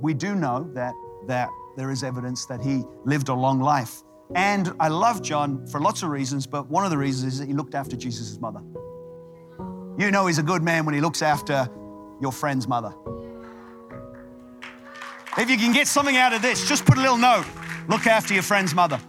we 0.00 0.14
do 0.14 0.34
know 0.34 0.68
that, 0.74 0.94
that 1.26 1.48
there 1.76 1.90
is 1.90 2.02
evidence 2.02 2.44
that 2.46 2.60
he 2.60 2.82
lived 3.04 3.28
a 3.28 3.34
long 3.34 3.60
life. 3.60 4.02
And 4.34 4.72
I 4.80 4.88
love 4.88 5.22
John 5.22 5.66
for 5.66 5.80
lots 5.80 6.02
of 6.02 6.08
reasons, 6.08 6.46
but 6.46 6.68
one 6.68 6.84
of 6.84 6.90
the 6.90 6.98
reasons 6.98 7.34
is 7.34 7.38
that 7.40 7.46
he 7.46 7.54
looked 7.54 7.74
after 7.74 7.96
Jesus' 7.96 8.38
mother. 8.40 8.60
You 9.98 10.10
know 10.10 10.26
he's 10.26 10.38
a 10.38 10.42
good 10.42 10.62
man 10.62 10.86
when 10.86 10.94
he 10.94 11.00
looks 11.00 11.22
after 11.22 11.68
your 12.20 12.32
friend's 12.32 12.66
mother. 12.66 12.92
If 15.36 15.50
you 15.50 15.56
can 15.56 15.72
get 15.72 15.86
something 15.86 16.16
out 16.16 16.32
of 16.32 16.42
this, 16.42 16.66
just 16.68 16.84
put 16.84 16.96
a 16.96 17.00
little 17.00 17.18
note 17.18 17.46
look 17.88 18.06
after 18.06 18.34
your 18.34 18.42
friend's 18.42 18.74
mother. 18.74 19.00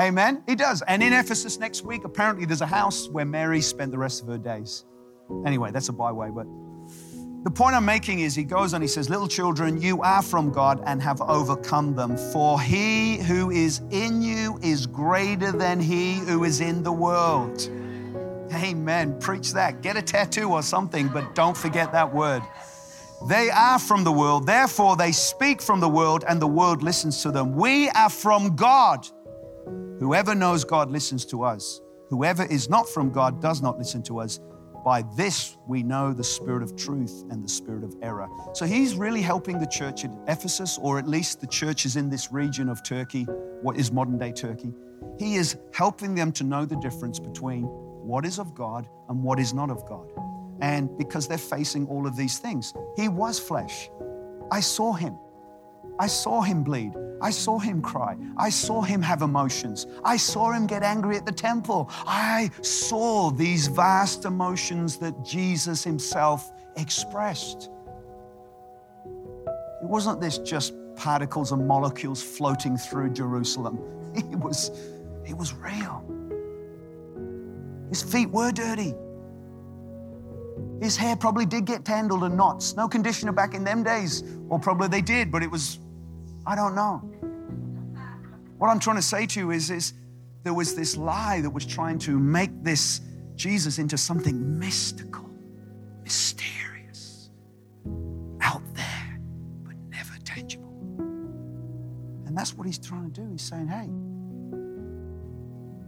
Amen. 0.00 0.42
He 0.46 0.54
does. 0.54 0.82
And 0.82 1.02
in 1.02 1.12
Ephesus 1.12 1.58
next 1.58 1.82
week, 1.82 2.04
apparently 2.04 2.46
there's 2.46 2.62
a 2.62 2.66
house 2.66 3.08
where 3.08 3.24
Mary 3.24 3.60
spent 3.60 3.90
the 3.90 3.98
rest 3.98 4.22
of 4.22 4.28
her 4.28 4.38
days. 4.38 4.84
Anyway, 5.46 5.70
that's 5.70 5.88
a 5.88 5.92
byway, 5.92 6.30
but 6.34 6.46
the 7.44 7.50
point 7.50 7.74
I'm 7.74 7.84
making 7.84 8.20
is 8.20 8.34
he 8.36 8.44
goes 8.44 8.72
on, 8.72 8.80
he 8.80 8.86
says, 8.86 9.10
Little 9.10 9.26
children, 9.26 9.80
you 9.80 10.00
are 10.02 10.22
from 10.22 10.52
God 10.52 10.82
and 10.86 11.02
have 11.02 11.20
overcome 11.20 11.94
them, 11.94 12.16
for 12.16 12.60
he 12.60 13.16
who 13.16 13.50
is 13.50 13.80
in 13.90 14.22
you 14.22 14.60
is 14.62 14.86
greater 14.86 15.50
than 15.50 15.80
he 15.80 16.14
who 16.14 16.44
is 16.44 16.60
in 16.60 16.84
the 16.84 16.92
world. 16.92 17.68
Amen. 18.54 19.18
Preach 19.18 19.52
that. 19.54 19.80
Get 19.82 19.96
a 19.96 20.02
tattoo 20.02 20.52
or 20.52 20.62
something, 20.62 21.08
but 21.08 21.34
don't 21.34 21.56
forget 21.56 21.90
that 21.92 22.14
word. 22.14 22.42
They 23.28 23.50
are 23.50 23.78
from 23.78 24.04
the 24.04 24.12
world, 24.12 24.46
therefore 24.46 24.96
they 24.96 25.12
speak 25.12 25.62
from 25.62 25.80
the 25.80 25.88
world, 25.88 26.24
and 26.28 26.40
the 26.40 26.46
world 26.46 26.82
listens 26.82 27.22
to 27.22 27.30
them. 27.30 27.54
We 27.54 27.88
are 27.90 28.10
from 28.10 28.56
God. 28.56 29.06
Whoever 29.98 30.34
knows 30.34 30.64
God 30.64 30.90
listens 30.90 31.24
to 31.26 31.42
us. 31.42 31.80
Whoever 32.08 32.44
is 32.44 32.68
not 32.68 32.88
from 32.88 33.10
God 33.10 33.40
does 33.40 33.62
not 33.62 33.78
listen 33.78 34.02
to 34.04 34.18
us. 34.18 34.40
By 34.84 35.02
this 35.16 35.56
we 35.66 35.82
know 35.82 36.12
the 36.12 36.24
spirit 36.24 36.62
of 36.62 36.76
truth 36.76 37.24
and 37.30 37.42
the 37.42 37.48
spirit 37.48 37.84
of 37.84 37.94
error. 38.02 38.28
So 38.52 38.66
he's 38.66 38.96
really 38.96 39.22
helping 39.22 39.58
the 39.58 39.66
church 39.66 40.04
at 40.04 40.10
Ephesus, 40.26 40.78
or 40.80 40.98
at 40.98 41.06
least 41.06 41.40
the 41.40 41.46
churches 41.46 41.96
in 41.96 42.10
this 42.10 42.32
region 42.32 42.68
of 42.68 42.82
Turkey, 42.82 43.24
what 43.62 43.76
is 43.76 43.92
modern 43.92 44.18
day 44.18 44.32
Turkey. 44.32 44.72
He 45.18 45.36
is 45.36 45.56
helping 45.72 46.14
them 46.14 46.32
to 46.32 46.44
know 46.44 46.64
the 46.64 46.76
difference 46.76 47.18
between 47.18 47.62
what 47.62 48.26
is 48.26 48.38
of 48.38 48.54
God 48.54 48.88
and 49.08 49.22
what 49.22 49.38
is 49.38 49.54
not 49.54 49.70
of 49.70 49.86
God. 49.86 50.08
And 50.60 50.96
because 50.98 51.28
they're 51.28 51.38
facing 51.38 51.86
all 51.86 52.06
of 52.06 52.16
these 52.16 52.38
things, 52.38 52.72
he 52.96 53.08
was 53.08 53.38
flesh. 53.38 53.88
I 54.50 54.60
saw 54.60 54.92
him. 54.92 55.16
I 55.98 56.06
saw 56.06 56.40
him 56.40 56.62
bleed. 56.62 56.92
I 57.20 57.30
saw 57.30 57.58
him 57.58 57.80
cry. 57.80 58.16
I 58.36 58.50
saw 58.50 58.82
him 58.82 59.00
have 59.02 59.22
emotions. 59.22 59.86
I 60.04 60.16
saw 60.16 60.50
him 60.50 60.66
get 60.66 60.82
angry 60.82 61.16
at 61.16 61.24
the 61.24 61.32
temple. 61.32 61.88
I 62.06 62.50
saw 62.62 63.30
these 63.30 63.68
vast 63.68 64.24
emotions 64.24 64.96
that 64.98 65.24
Jesus 65.24 65.84
himself 65.84 66.50
expressed. 66.76 67.70
It 69.04 69.88
wasn't 69.88 70.20
this 70.20 70.38
just 70.38 70.74
particles 70.96 71.52
and 71.52 71.66
molecules 71.66 72.22
floating 72.22 72.76
through 72.76 73.10
Jerusalem. 73.10 73.78
It 74.14 74.38
was, 74.38 74.70
it 75.26 75.34
was 75.34 75.54
real. 75.54 76.04
His 77.88 78.02
feet 78.02 78.30
were 78.30 78.52
dirty. 78.52 78.94
His 80.82 80.96
hair 80.96 81.14
probably 81.16 81.46
did 81.46 81.64
get 81.64 81.84
tangled 81.84 82.24
and 82.24 82.36
knots. 82.36 82.76
No 82.76 82.88
conditioner 82.88 83.32
back 83.32 83.54
in 83.54 83.64
them 83.64 83.82
days, 83.82 84.24
or 84.48 84.58
probably 84.58 84.88
they 84.88 85.00
did, 85.00 85.30
but 85.30 85.42
it 85.42 85.50
was, 85.50 85.78
I 86.46 86.56
don't 86.56 86.74
know. 86.74 86.98
What 88.58 88.68
I'm 88.68 88.80
trying 88.80 88.96
to 88.96 89.02
say 89.02 89.26
to 89.26 89.40
you 89.40 89.50
is, 89.50 89.70
is 89.70 89.94
there 90.42 90.54
was 90.54 90.74
this 90.74 90.96
lie 90.96 91.40
that 91.40 91.50
was 91.50 91.64
trying 91.66 91.98
to 92.00 92.18
make 92.18 92.50
this 92.62 93.00
Jesus 93.34 93.78
into 93.78 93.96
something 93.96 94.58
mystical, 94.58 95.28
mysterious, 96.02 97.30
out 98.40 98.62
there, 98.74 99.20
but 99.64 99.74
never 99.88 100.14
tangible. 100.24 100.74
And 102.26 102.36
that's 102.36 102.54
what 102.54 102.66
he's 102.66 102.78
trying 102.78 103.10
to 103.10 103.20
do. 103.20 103.30
He's 103.30 103.42
saying, 103.42 103.68
hey, 103.68 103.88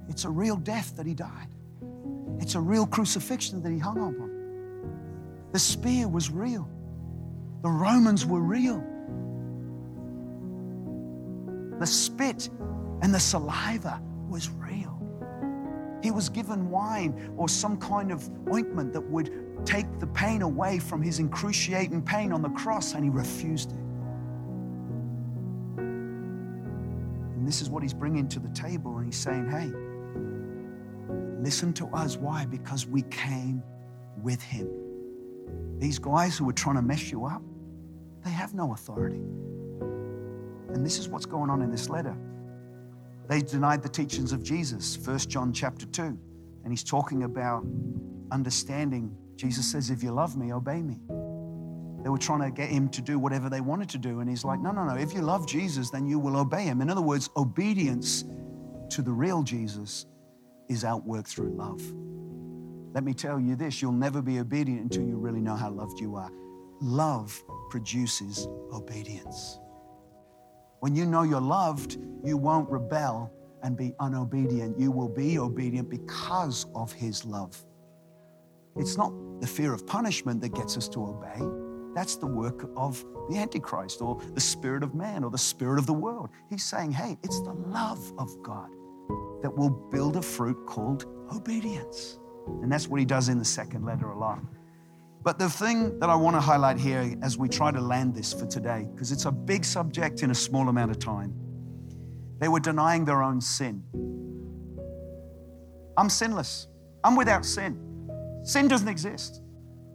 it's 0.09 0.25
a 0.25 0.31
real 0.31 0.57
death 0.57 0.97
that 0.97 1.07
he 1.07 1.15
died. 1.15 1.49
It's 2.41 2.55
a 2.55 2.61
real 2.61 2.87
crucifixion 2.87 3.63
that 3.63 3.71
he 3.71 3.79
hung 3.79 3.99
upon. 3.99 5.51
The 5.53 5.59
spear 5.59 6.09
was 6.09 6.31
real, 6.31 6.69
the 7.63 7.71
Romans 7.71 8.27
were 8.27 8.41
real. 8.41 8.85
The 11.79 11.87
spit 11.87 12.51
and 13.03 13.13
the 13.15 13.21
saliva 13.21 14.01
was 14.29 14.51
real. 14.51 14.95
He 16.03 16.11
was 16.11 16.29
given 16.29 16.71
wine 16.71 17.33
or 17.37 17.49
some 17.49 17.77
kind 17.79 18.13
of 18.13 18.29
ointment 18.53 18.93
that 18.93 19.01
would 19.01 19.33
take 19.65 19.87
the 20.01 20.07
pain 20.09 20.43
away 20.43 20.79
from 20.79 21.01
his 21.03 21.19
excruciating 21.19 22.03
pain 22.03 22.33
on 22.33 22.43
the 22.43 22.51
cross, 22.51 22.93
and 22.93 23.03
he 23.05 23.11
refused 23.11 23.73
it. 23.73 23.79
And 27.37 27.49
this 27.49 27.63
is 27.63 27.71
what 27.71 27.83
he's 27.83 27.95
bringing 27.95 28.29
to 28.29 28.39
the 28.39 28.51
table, 28.51 28.99
and 28.99 29.07
he's 29.07 29.17
saying, 29.17 29.49
Hey, 29.51 29.73
listen 31.43 31.73
to 31.75 31.87
us. 31.89 32.17
Why? 32.17 32.45
Because 32.45 32.87
we 32.87 33.03
came 33.03 33.63
with 34.23 34.43
him. 34.43 34.69
These 35.79 35.99
guys 35.99 36.37
who 36.37 36.49
are 36.49 36.53
trying 36.53 36.77
to 36.77 36.83
mess 36.83 37.11
you 37.11 37.25
up, 37.25 37.43
they 38.23 38.31
have 38.31 38.55
no 38.55 38.73
authority. 38.73 39.23
And 40.75 40.85
this 40.85 40.99
is 40.99 41.09
what's 41.09 41.25
going 41.25 41.51
on 41.51 41.63
in 41.63 41.71
this 41.71 41.89
letter. 41.89 42.17
They 43.29 43.41
denied 43.41 43.83
the 43.83 43.89
teachings 43.89 44.33
of 44.33 44.43
Jesus, 44.43 44.99
1 44.99 45.19
John 45.21 45.53
chapter 45.53 45.87
2. 45.87 46.03
and 46.03 46.73
he's 46.73 46.85
talking 46.85 47.23
about 47.23 47.65
understanding. 48.31 49.17
Jesus 49.37 49.67
says, 49.71 49.91
If 49.91 50.03
you 50.03 50.11
love 50.11 50.37
me, 50.37 50.53
obey 50.53 50.83
me. 50.83 51.01
They 52.03 52.11
were 52.11 52.19
trying 52.19 52.41
to 52.41 52.51
get 52.51 52.69
him 52.69 52.89
to 52.91 53.01
do 53.01 53.19
whatever 53.19 53.49
they 53.49 53.61
wanted 53.61 53.89
to 53.91 53.99
do. 53.99 54.21
And 54.21 54.29
he's 54.29 54.45
like, 54.45 54.61
No, 54.61 54.73
no, 54.73 54.85
no. 54.85 54.95
If 54.97 55.15
you 55.15 55.23
love 55.23 55.47
Jesus, 55.47 55.91
then 55.91 56.07
you 56.07 56.19
will 56.19 56.37
obey 56.37 56.65
him. 56.65 56.81
In 56.83 56.91
other 56.91 57.01
words, 57.01 57.31
obedience 57.37 58.25
to 58.91 59.01
the 59.01 59.13
real 59.13 59.43
Jesus 59.43 60.07
is 60.69 60.85
outworked 60.85 61.29
through 61.29 61.51
love. 61.51 61.81
Let 62.95 63.05
me 63.05 63.15
tell 63.15 63.41
you 63.41 63.57
this 63.57 63.81
you'll 63.81 63.93
never 63.93 64.23
be 64.23 64.39
obedient 64.39 64.83
until 64.83 65.05
you 65.05 65.17
really 65.17 65.41
know 65.41 65.57
how 65.57 65.71
loved 65.71 66.01
you 66.01 66.17
are. 66.17 66.31
Love 66.81 67.43
produces 67.71 68.47
obedience. 68.73 69.59
When 70.85 70.95
you 70.95 71.07
know 71.07 71.23
you're 71.23 71.41
loved, 71.41 71.97
you 72.23 72.37
won't 72.37 72.69
rebel 72.69 73.33
and 73.63 73.75
be 73.75 73.95
unobedient. 74.01 74.79
You 74.79 74.91
will 74.91 75.09
be 75.09 75.39
obedient 75.39 75.89
because 75.89 76.67
of 76.75 76.93
His 76.93 77.25
love. 77.25 77.57
It's 78.77 78.99
not 78.99 79.11
the 79.41 79.47
fear 79.47 79.73
of 79.73 79.87
punishment 79.87 80.43
that 80.43 80.55
gets 80.55 80.77
us 80.77 80.87
to 80.91 81.03
obey. 81.03 81.41
That's 81.95 82.17
the 82.17 82.27
work 82.27 82.69
of 82.77 83.03
the 83.31 83.39
Antichrist 83.39 84.03
or 84.03 84.21
the 84.35 84.43
spirit 84.43 84.83
of 84.83 84.95
man 84.95 85.25
or 85.25 85.31
the 85.31 85.39
spirit 85.39 85.79
of 85.79 85.87
the 85.87 85.95
world. 85.95 86.29
He's 86.51 86.65
saying, 86.65 86.93
hey, 86.93 87.17
it's 87.23 87.41
the 87.41 87.55
love 87.55 88.13
of 88.19 88.43
God 88.43 88.69
that 89.41 89.57
will 89.57 89.71
build 89.71 90.17
a 90.17 90.23
fruit 90.23 90.67
called 90.67 91.07
obedience. 91.35 92.19
And 92.61 92.71
that's 92.71 92.89
what 92.89 93.01
he 93.01 93.07
does 93.07 93.31
in 93.31 93.39
the 93.39 93.45
second 93.47 93.87
letter 93.87 94.11
a. 94.11 94.47
But 95.25 95.39
the 95.39 95.49
thing 95.49 95.99
that 96.01 96.11
I 96.11 96.15
want 96.15 96.37
to 96.37 96.41
highlight 96.41 96.79
here 96.79 97.17
as 97.23 97.39
we 97.39 97.49
try 97.49 97.71
to 97.71 97.81
land 97.81 98.15
this 98.15 98.35
for 98.35 98.45
today, 98.45 98.87
because 98.95 99.11
it's 99.11 99.25
a 99.25 99.33
big 99.33 99.65
subject 99.65 100.23
in 100.23 100.31
a 100.31 100.35
small 100.35 100.69
amount 100.69 100.91
of 100.91 100.99
time, 100.99 101.35
they 102.41 102.49
were 102.49 102.61
denying 102.61 103.07
their 103.07 103.23
own 103.23 103.41
sin. 103.41 103.83
I'm 105.97 106.11
sinless. 106.11 106.69
I'm 107.03 107.17
without 107.17 107.47
sin. 107.47 107.81
Sin 108.43 108.69
doesn't 108.69 108.89
exist. 108.89 109.41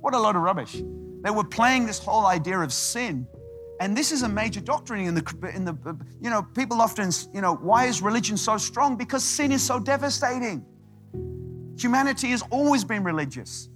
What 0.02 0.16
a 0.16 0.20
load 0.20 0.36
of 0.36 0.42
rubbish. 0.42 0.82
They 1.22 1.30
were 1.30 1.44
playing 1.44 1.86
this 1.86 2.00
whole 2.00 2.26
idea 2.26 2.58
of 2.60 2.74
sin. 2.74 3.28
And 3.80 3.96
this 3.96 4.12
is 4.12 4.24
a 4.24 4.30
major 4.30 4.62
doctrine 4.62 5.06
in 5.06 5.14
the, 5.14 5.52
in 5.54 5.64
the, 5.64 5.76
you 6.20 6.32
know, 6.32 6.42
people 6.42 6.82
often, 6.82 7.12
you 7.34 7.42
know, 7.42 7.54
why 7.56 7.86
is 7.86 8.02
religion 8.02 8.36
so 8.36 8.58
strong? 8.58 8.96
Because 8.96 9.24
sin 9.24 9.52
is 9.52 9.62
so 9.62 9.80
devastating. 9.80 10.66
Humanity 11.78 12.30
has 12.30 12.42
always 12.50 12.84
been 12.84 13.04
religious. 13.04 13.70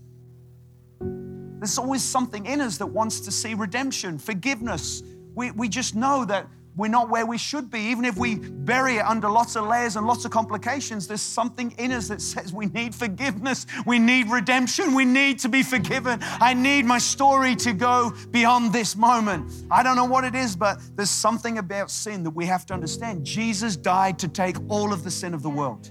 There's 1.63 1.77
always 1.77 2.03
something 2.03 2.45
in 2.45 2.59
us 2.59 2.77
that 2.79 2.87
wants 2.87 3.21
to 3.21 3.31
see 3.31 3.53
redemption, 3.53 4.17
forgiveness. 4.17 5.01
We, 5.33 5.51
we 5.51 5.69
just 5.69 5.95
know 5.95 6.25
that 6.25 6.45
we're 6.75 6.89
not 6.89 7.09
where 7.09 7.25
we 7.25 7.37
should 7.37 7.71
be. 7.71 7.79
Even 7.83 8.03
if 8.03 8.17
we 8.17 8.35
bury 8.35 8.97
it 8.97 9.05
under 9.05 9.29
lots 9.29 9.55
of 9.55 9.65
layers 9.65 9.95
and 9.95 10.05
lots 10.05 10.25
of 10.25 10.31
complications, 10.31 11.07
there's 11.07 11.21
something 11.21 11.73
in 11.77 11.93
us 11.93 12.09
that 12.09 12.19
says 12.19 12.51
we 12.51 12.65
need 12.65 12.93
forgiveness, 12.93 13.65
we 13.85 13.97
need 13.97 14.29
redemption, 14.29 14.93
we 14.93 15.05
need 15.05 15.39
to 15.39 15.47
be 15.47 15.63
forgiven. 15.63 16.19
I 16.21 16.53
need 16.53 16.83
my 16.83 16.97
story 16.97 17.55
to 17.55 17.71
go 17.71 18.11
beyond 18.31 18.73
this 18.73 18.97
moment. 18.97 19.49
I 19.71 19.83
don't 19.83 19.95
know 19.95 20.03
what 20.03 20.25
it 20.25 20.35
is, 20.35 20.57
but 20.57 20.81
there's 20.97 21.09
something 21.09 21.59
about 21.59 21.89
sin 21.89 22.23
that 22.23 22.31
we 22.31 22.45
have 22.45 22.65
to 22.65 22.73
understand. 22.73 23.25
Jesus 23.25 23.77
died 23.77 24.19
to 24.19 24.27
take 24.27 24.57
all 24.67 24.91
of 24.91 25.05
the 25.05 25.11
sin 25.11 25.33
of 25.33 25.41
the 25.41 25.49
world. 25.49 25.87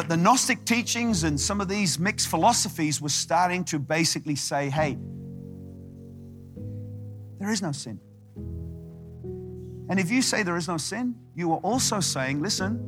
But 0.00 0.08
the 0.08 0.16
Gnostic 0.16 0.64
teachings 0.64 1.24
and 1.24 1.38
some 1.38 1.60
of 1.60 1.68
these 1.68 1.98
mixed 1.98 2.28
philosophies 2.28 3.02
were 3.02 3.10
starting 3.10 3.64
to 3.64 3.78
basically 3.78 4.34
say, 4.34 4.70
hey, 4.70 4.96
there 7.38 7.50
is 7.50 7.60
no 7.60 7.70
sin. 7.70 8.00
And 9.90 10.00
if 10.00 10.10
you 10.10 10.22
say 10.22 10.42
there 10.42 10.56
is 10.56 10.68
no 10.68 10.78
sin, 10.78 11.16
you 11.34 11.52
are 11.52 11.58
also 11.58 12.00
saying, 12.00 12.40
listen, 12.40 12.80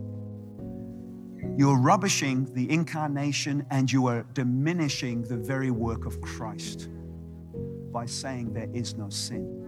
you 1.59 1.69
are 1.69 1.79
rubbishing 1.79 2.51
the 2.55 2.71
incarnation 2.73 3.67
and 3.71 3.93
you 3.93 4.07
are 4.07 4.23
diminishing 4.33 5.21
the 5.21 5.37
very 5.37 5.71
work 5.71 6.07
of 6.07 6.19
Christ 6.23 6.89
by 7.93 8.07
saying 8.07 8.55
there 8.55 8.71
is 8.73 8.97
no 8.97 9.11
sin. 9.11 9.61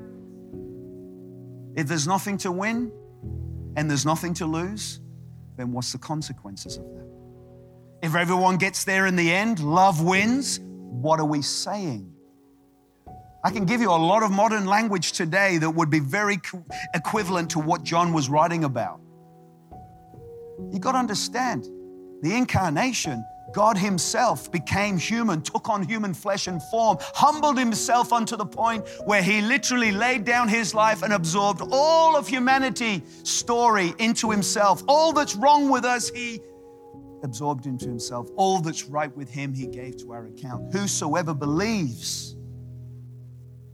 If 1.76 1.88
there's 1.88 2.07
nothing 2.07 2.38
to 2.38 2.50
win 2.50 2.90
and 3.76 3.90
there's 3.90 4.07
nothing 4.07 4.33
to 4.33 4.46
lose, 4.46 5.00
then 5.59 5.72
what's 5.72 5.92
the 5.92 5.98
consequences 5.98 6.78
of 6.78 6.85
that? 6.94 7.04
If 8.05 8.14
everyone 8.14 8.59
gets 8.59 8.85
there 8.85 9.07
in 9.07 9.17
the 9.17 9.33
end, 9.33 9.61
love 9.61 10.05
wins, 10.05 10.61
what 10.61 11.19
are 11.21 11.25
we 11.25 11.40
saying? 11.40 12.12
I 13.43 13.51
can 13.51 13.64
give 13.64 13.81
you 13.81 13.90
a 13.90 13.97
lot 13.97 14.23
of 14.23 14.31
modern 14.31 14.67
language 14.67 15.12
today 15.12 15.57
that 15.57 15.71
would 15.71 15.88
be 15.88 16.01
very 16.01 16.38
equivalent 16.93 17.49
to 17.53 17.61
what 17.61 17.83
John 17.83 18.12
was 18.12 18.29
writing 18.29 18.64
about. 18.64 19.01
You 20.71 20.79
got 20.79 20.93
to 20.93 20.99
understand 20.99 21.64
the 22.21 22.37
incarnation, 22.37 23.25
God 23.55 23.79
Himself 23.79 24.53
became 24.53 24.99
human, 24.99 25.40
took 25.40 25.71
on 25.71 25.83
human 25.83 26.12
flesh 26.12 26.47
and 26.47 26.62
form, 26.64 26.99
humbled 27.01 27.59
Himself 27.59 28.12
unto 28.12 28.37
the 28.37 28.45
point 28.45 28.87
where 29.07 29.23
He 29.23 29.40
literally 29.40 29.93
laid 29.93 30.27
down 30.27 30.49
His 30.49 30.75
life 30.75 31.03
and 31.03 31.14
absorbed 31.14 31.62
all 31.73 32.17
of 32.17 32.29
humanity 32.29 33.03
story 33.23 33.95
into 33.99 34.31
Himself. 34.31 34.83
All 34.88 35.14
that's 35.14 35.35
wrong 35.37 35.71
with 35.71 35.87
us, 35.87 36.11
He 36.11 36.43
absorbed 37.24 37.66
into 37.66 37.87
himself. 37.87 38.28
All 38.37 38.60
that's 38.60 38.84
right 38.84 39.14
with 39.16 39.28
him, 39.28 39.52
he 39.52 39.66
gave 39.66 39.96
to 39.98 40.12
our 40.12 40.26
account. 40.26 40.72
Whosoever 40.72 41.34
believes. 41.34 42.37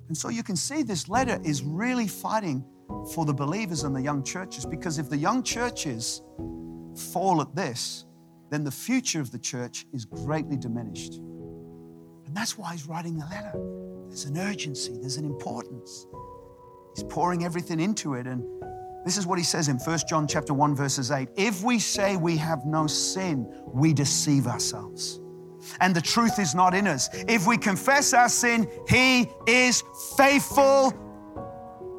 And 0.09 0.17
so 0.17 0.29
you 0.29 0.43
can 0.43 0.57
see 0.57 0.83
this 0.83 1.09
letter 1.09 1.39
is 1.45 1.63
really 1.63 2.09
fighting 2.09 2.65
for 3.13 3.25
the 3.25 3.35
believers 3.35 3.85
and 3.85 3.95
the 3.95 4.03
young 4.03 4.25
churches 4.25 4.65
because 4.65 4.99
if 4.99 5.09
the 5.11 5.17
young 5.17 5.43
churches 5.43 6.23
fall 7.13 7.41
at 7.41 7.55
this, 7.55 8.07
then 8.51 8.65
the 8.65 8.71
future 8.71 9.21
of 9.21 9.31
the 9.31 9.39
church 9.39 9.87
is 9.93 10.05
greatly 10.05 10.57
diminished. 10.57 11.15
And 11.15 12.37
that's 12.37 12.59
why 12.59 12.73
he's 12.73 12.87
writing 12.87 13.19
the 13.19 13.27
letter. 13.27 13.53
There's 14.09 14.25
an 14.25 14.39
urgency, 14.39 14.97
there's 15.01 15.17
an 15.17 15.25
importance. 15.25 16.07
He's 16.97 17.05
pouring 17.05 17.45
everything 17.45 17.79
into 17.79 18.15
it. 18.15 18.27
And 18.27 18.43
this 19.05 19.17
is 19.17 19.27
what 19.27 19.39
he 19.39 19.45
says 19.45 19.69
in 19.69 19.79
1 19.79 19.99
John 20.09 20.27
chapter 20.27 20.53
1 20.53 20.75
verses 20.77 21.11
8. 21.11 21.29
If 21.37 21.63
we 21.63 21.79
say 21.79 22.17
we 22.17 22.37
have 22.37 22.67
no 22.67 22.87
sin, 22.87 23.47
we 23.73 23.93
deceive 23.93 24.47
ourselves. 24.47 25.21
And 25.81 25.95
the 25.95 26.01
truth 26.01 26.39
is 26.39 26.55
not 26.55 26.75
in 26.75 26.87
us. 26.87 27.09
If 27.13 27.47
we 27.47 27.57
confess 27.57 28.13
our 28.13 28.29
sin, 28.29 28.69
he 28.89 29.27
is 29.47 29.83
faithful 30.17 30.93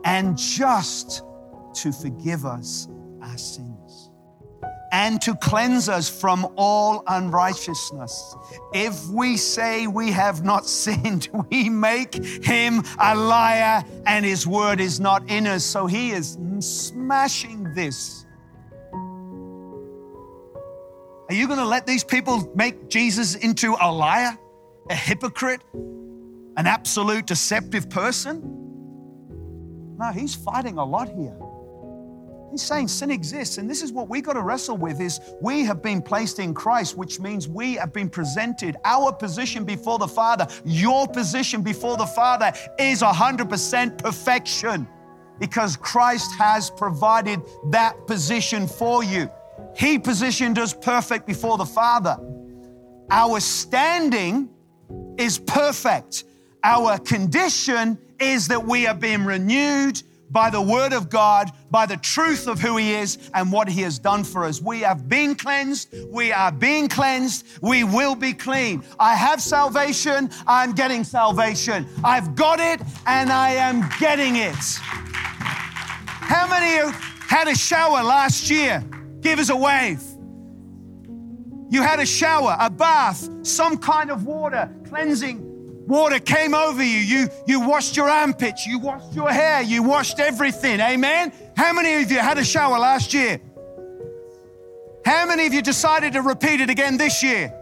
and 0.04 0.38
just 0.38 1.24
to 1.76 1.92
forgive 1.92 2.46
us 2.46 2.88
our 3.22 3.38
sins 3.38 3.81
and 4.92 5.22
to 5.22 5.36
cleanse 5.36 5.88
us 5.88 6.10
from 6.10 6.48
all 6.58 7.04
unrighteousness. 7.08 8.36
If 8.74 9.08
we 9.08 9.38
say 9.38 9.88
we 9.88 10.12
have 10.12 10.44
not 10.44 10.66
sinned, 10.82 11.30
we 11.50 11.70
make 11.70 12.16
him 12.44 12.84
a 13.00 13.16
liar 13.16 13.84
and 14.06 14.26
his 14.26 14.46
word 14.46 14.80
is 14.82 15.00
not 15.00 15.30
in 15.30 15.48
us. 15.48 15.64
So 15.64 15.88
he 15.88 16.12
is 16.12 16.38
smashing 16.60 17.74
this. 17.74 18.26
Are 21.30 21.34
you 21.34 21.48
going 21.48 21.60
to 21.60 21.66
let 21.66 21.88
these 21.88 22.04
people 22.04 22.52
make 22.56 22.90
Jesus 22.90 23.36
into 23.36 23.78
a 23.80 23.90
liar, 23.90 24.38
a 24.90 24.96
hypocrite, 24.96 25.62
an 25.74 26.68
absolute 26.68 27.26
deceptive 27.26 27.90
person? 27.90 28.58
No, 29.98 30.12
he's 30.12 30.36
fighting 30.36 30.78
a 30.78 30.84
lot 30.84 31.08
here. 31.08 31.38
He's 32.52 32.62
saying 32.62 32.90
sin 32.90 33.12
exists, 33.12 33.58
and 33.58 33.70
this 33.70 33.82
is 33.82 33.94
what 33.94 34.10
we 34.10 34.20
got 34.20 34.34
to 34.34 34.42
wrestle 34.42 34.76
with 34.76 35.00
is 35.00 35.22
we 35.40 35.64
have 35.64 35.82
been 35.82 36.02
placed 36.02 36.38
in 36.38 36.54
Christ, 36.54 36.98
which 36.98 37.18
means 37.18 37.48
we 37.48 37.76
have 37.76 37.94
been 37.94 38.10
presented. 38.10 38.76
Our 38.84 39.14
position 39.14 39.64
before 39.64 39.98
the 40.00 40.08
Father, 40.08 40.46
your 40.66 41.08
position 41.08 41.62
before 41.62 41.96
the 41.96 42.06
Father 42.06 42.52
is 42.78 43.02
100% 43.02 43.98
perfection 43.98 44.86
because 45.40 45.78
Christ 45.78 46.30
has 46.38 46.70
provided 46.70 47.42
that 47.70 48.06
position 48.06 48.68
for 48.68 49.02
you. 49.02 49.30
He 49.74 49.98
positioned 49.98 50.60
us 50.60 50.74
perfect 50.74 51.26
before 51.26 51.58
the 51.58 51.66
Father. 51.66 52.18
Our 53.10 53.40
standing 53.40 54.50
is 55.18 55.40
perfect. 55.40 56.26
Our 56.66 57.00
condition 57.00 57.98
is 58.20 58.50
that 58.50 58.66
we 58.66 58.88
are 58.88 58.94
being 58.94 59.24
renewed 59.24 60.04
by 60.32 60.50
the 60.50 60.62
Word 60.62 60.94
of 60.94 61.10
God, 61.10 61.52
by 61.70 61.86
the 61.86 61.98
truth 61.98 62.48
of 62.48 62.60
who 62.60 62.78
He 62.78 62.94
is 62.94 63.18
and 63.34 63.52
what 63.52 63.68
He 63.68 63.82
has 63.82 64.00
done 64.00 64.24
for 64.24 64.46
us. 64.46 64.62
We 64.62 64.80
have 64.80 65.08
been 65.10 65.36
cleansed. 65.36 65.94
We 66.10 66.32
are 66.32 66.52
being 66.52 66.88
cleansed. 66.88 67.46
We 67.62 67.84
will 67.84 68.16
be 68.16 68.34
clean. 68.34 68.84
I 69.00 69.16
have 69.16 69.42
salvation. 69.42 70.30
I'm 70.48 70.74
getting 70.74 71.04
salvation. 71.04 71.88
I've 72.04 72.36
got 72.36 72.60
it 72.60 72.82
and 73.06 73.32
I 73.32 73.52
am 73.52 73.90
getting 74.00 74.38
it. 74.38 74.56
How 76.32 76.48
many 76.48 76.80
of 76.80 76.86
you 76.86 76.92
had 77.28 77.48
a 77.48 77.56
shower 77.56 78.04
last 78.04 78.50
year? 78.50 78.84
Give 79.20 79.40
us 79.40 79.50
a 79.50 79.56
wave. 79.56 80.02
You 81.70 81.82
had 81.82 82.00
a 82.00 82.06
shower, 82.06 82.58
a 82.60 82.70
bath, 82.70 83.30
some 83.44 83.78
kind 83.78 84.12
of 84.12 84.26
water, 84.26 84.70
cleansing 84.88 85.51
Water 85.88 86.20
came 86.20 86.54
over 86.54 86.84
you. 86.84 87.00
You, 87.00 87.30
you 87.48 87.62
washed 87.62 87.96
your 87.98 88.10
armpits. 88.10 88.66
You 88.66 88.80
washed 88.80 89.14
your 89.14 89.32
hair. 89.32 89.62
You 89.62 89.84
washed 89.84 90.20
everything. 90.20 90.80
Amen. 90.80 91.34
How 91.56 91.74
many 91.74 92.02
of 92.02 92.12
you 92.12 92.20
had 92.20 92.38
a 92.38 92.44
shower 92.44 92.80
last 92.80 93.14
year? 93.14 93.42
How 95.06 95.26
many 95.26 95.48
of 95.48 95.54
you 95.54 95.62
decided 95.62 96.14
to 96.14 96.22
repeat 96.22 96.62
it 96.62 96.70
again 96.70 96.98
this 96.98 97.24
year? 97.24 97.54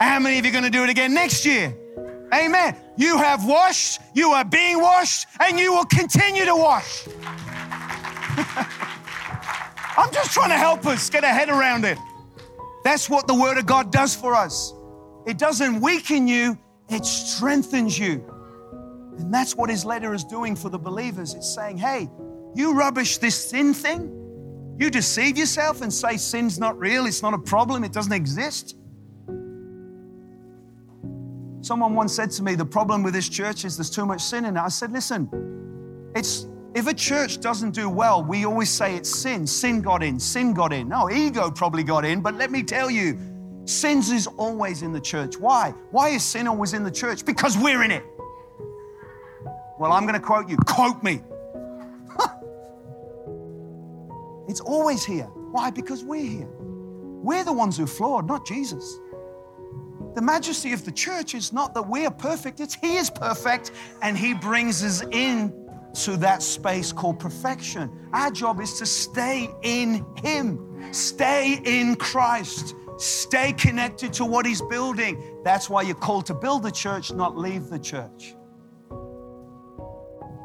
How 0.00 0.18
many 0.18 0.38
of 0.38 0.44
you 0.44 0.50
are 0.50 0.52
going 0.52 0.64
to 0.64 0.70
do 0.70 0.84
it 0.84 0.90
again 0.90 1.14
next 1.14 1.46
year? 1.46 1.76
Amen. 2.34 2.76
You 2.96 3.16
have 3.16 3.44
washed, 3.46 4.00
you 4.14 4.30
are 4.30 4.44
being 4.44 4.80
washed, 4.80 5.26
and 5.40 5.58
you 5.58 5.72
will 5.72 5.84
continue 5.86 6.44
to 6.44 6.54
wash. 6.54 7.08
I'm 9.96 10.12
just 10.12 10.32
trying 10.32 10.50
to 10.50 10.56
help 10.56 10.86
us 10.86 11.08
get 11.10 11.24
a 11.24 11.28
head 11.28 11.48
around 11.48 11.84
it. 11.84 11.98
That's 12.84 13.08
what 13.08 13.26
the 13.26 13.34
Word 13.34 13.58
of 13.58 13.66
God 13.66 13.90
does 13.90 14.14
for 14.14 14.34
us. 14.34 14.72
It 15.26 15.38
doesn't 15.38 15.80
weaken 15.80 16.28
you, 16.28 16.58
it 16.88 17.04
strengthens 17.04 17.98
you. 17.98 18.24
And 19.18 19.32
that's 19.32 19.54
what 19.54 19.68
His 19.68 19.84
letter 19.84 20.14
is 20.14 20.24
doing 20.24 20.56
for 20.56 20.68
the 20.68 20.78
believers. 20.78 21.34
It's 21.34 21.52
saying, 21.52 21.78
hey, 21.78 22.08
you 22.54 22.74
rubbish 22.74 23.18
this 23.18 23.50
sin 23.50 23.74
thing, 23.74 24.76
you 24.78 24.90
deceive 24.90 25.36
yourself 25.36 25.82
and 25.82 25.92
say 25.92 26.16
sin's 26.16 26.58
not 26.58 26.78
real, 26.78 27.06
it's 27.06 27.22
not 27.22 27.34
a 27.34 27.38
problem, 27.38 27.84
it 27.84 27.92
doesn't 27.92 28.12
exist. 28.12 28.76
Someone 31.60 31.94
once 31.94 32.14
said 32.14 32.30
to 32.32 32.42
me, 32.42 32.54
the 32.54 32.64
problem 32.64 33.02
with 33.02 33.12
this 33.12 33.28
church 33.28 33.64
is 33.64 33.76
there's 33.76 33.90
too 33.90 34.06
much 34.06 34.22
sin 34.22 34.44
in 34.44 34.56
it. 34.56 34.60
I 34.60 34.68
said, 34.68 34.92
listen, 34.92 35.28
it's 36.14 36.46
if 36.74 36.86
a 36.86 36.94
church 36.94 37.40
doesn't 37.40 37.72
do 37.72 37.88
well, 37.88 38.22
we 38.22 38.46
always 38.46 38.70
say 38.70 38.94
it's 38.94 39.10
sin. 39.10 39.46
Sin 39.46 39.82
got 39.82 40.02
in, 40.02 40.20
sin 40.20 40.54
got 40.54 40.72
in. 40.72 40.88
No, 40.88 41.10
ego 41.10 41.50
probably 41.50 41.82
got 41.82 42.04
in, 42.04 42.20
but 42.20 42.34
let 42.36 42.50
me 42.50 42.62
tell 42.62 42.90
you, 42.90 43.18
sins 43.68 44.10
is 44.10 44.26
always 44.26 44.82
in 44.82 44.92
the 44.92 45.00
church. 45.00 45.38
Why? 45.38 45.74
Why 45.90 46.10
is 46.10 46.24
sin 46.24 46.48
always 46.48 46.74
in 46.74 46.84
the 46.84 46.90
church? 46.90 47.24
Because 47.24 47.56
we're 47.56 47.82
in 47.82 47.90
it. 47.90 48.04
Well, 49.78 49.92
I'm 49.92 50.02
going 50.02 50.14
to 50.14 50.20
quote 50.20 50.48
you. 50.48 50.56
Quote 50.56 51.02
me. 51.02 51.20
it's 54.48 54.60
always 54.60 55.04
here. 55.04 55.28
Why? 55.52 55.70
Because 55.70 56.02
we're 56.02 56.28
here. 56.28 56.48
We're 57.22 57.44
the 57.44 57.52
ones 57.52 57.76
who 57.76 57.86
flawed, 57.86 58.26
not 58.26 58.46
Jesus. 58.46 58.98
The 60.14 60.22
majesty 60.22 60.72
of 60.72 60.84
the 60.84 60.92
church 60.92 61.34
is 61.34 61.52
not 61.52 61.74
that 61.74 61.88
we 61.88 62.06
are 62.06 62.10
perfect, 62.10 62.60
it's 62.60 62.74
He 62.74 62.96
is 62.96 63.10
perfect 63.10 63.72
and 64.02 64.16
He 64.16 64.34
brings 64.34 64.82
us 64.82 65.02
in 65.12 65.52
to 65.94 66.16
that 66.18 66.42
space 66.42 66.92
called 66.92 67.18
perfection. 67.18 67.90
Our 68.12 68.30
job 68.30 68.60
is 68.60 68.78
to 68.78 68.86
stay 68.86 69.50
in 69.62 70.04
Him, 70.22 70.92
stay 70.92 71.60
in 71.64 71.96
Christ, 71.96 72.74
stay 72.98 73.52
connected 73.52 74.12
to 74.14 74.24
what 74.24 74.46
He's 74.46 74.62
building. 74.62 75.40
That's 75.44 75.70
why 75.70 75.82
you're 75.82 75.94
called 75.94 76.26
to 76.26 76.34
build 76.34 76.62
the 76.62 76.70
church, 76.70 77.12
not 77.12 77.36
leave 77.36 77.68
the 77.68 77.78
church. 77.78 78.34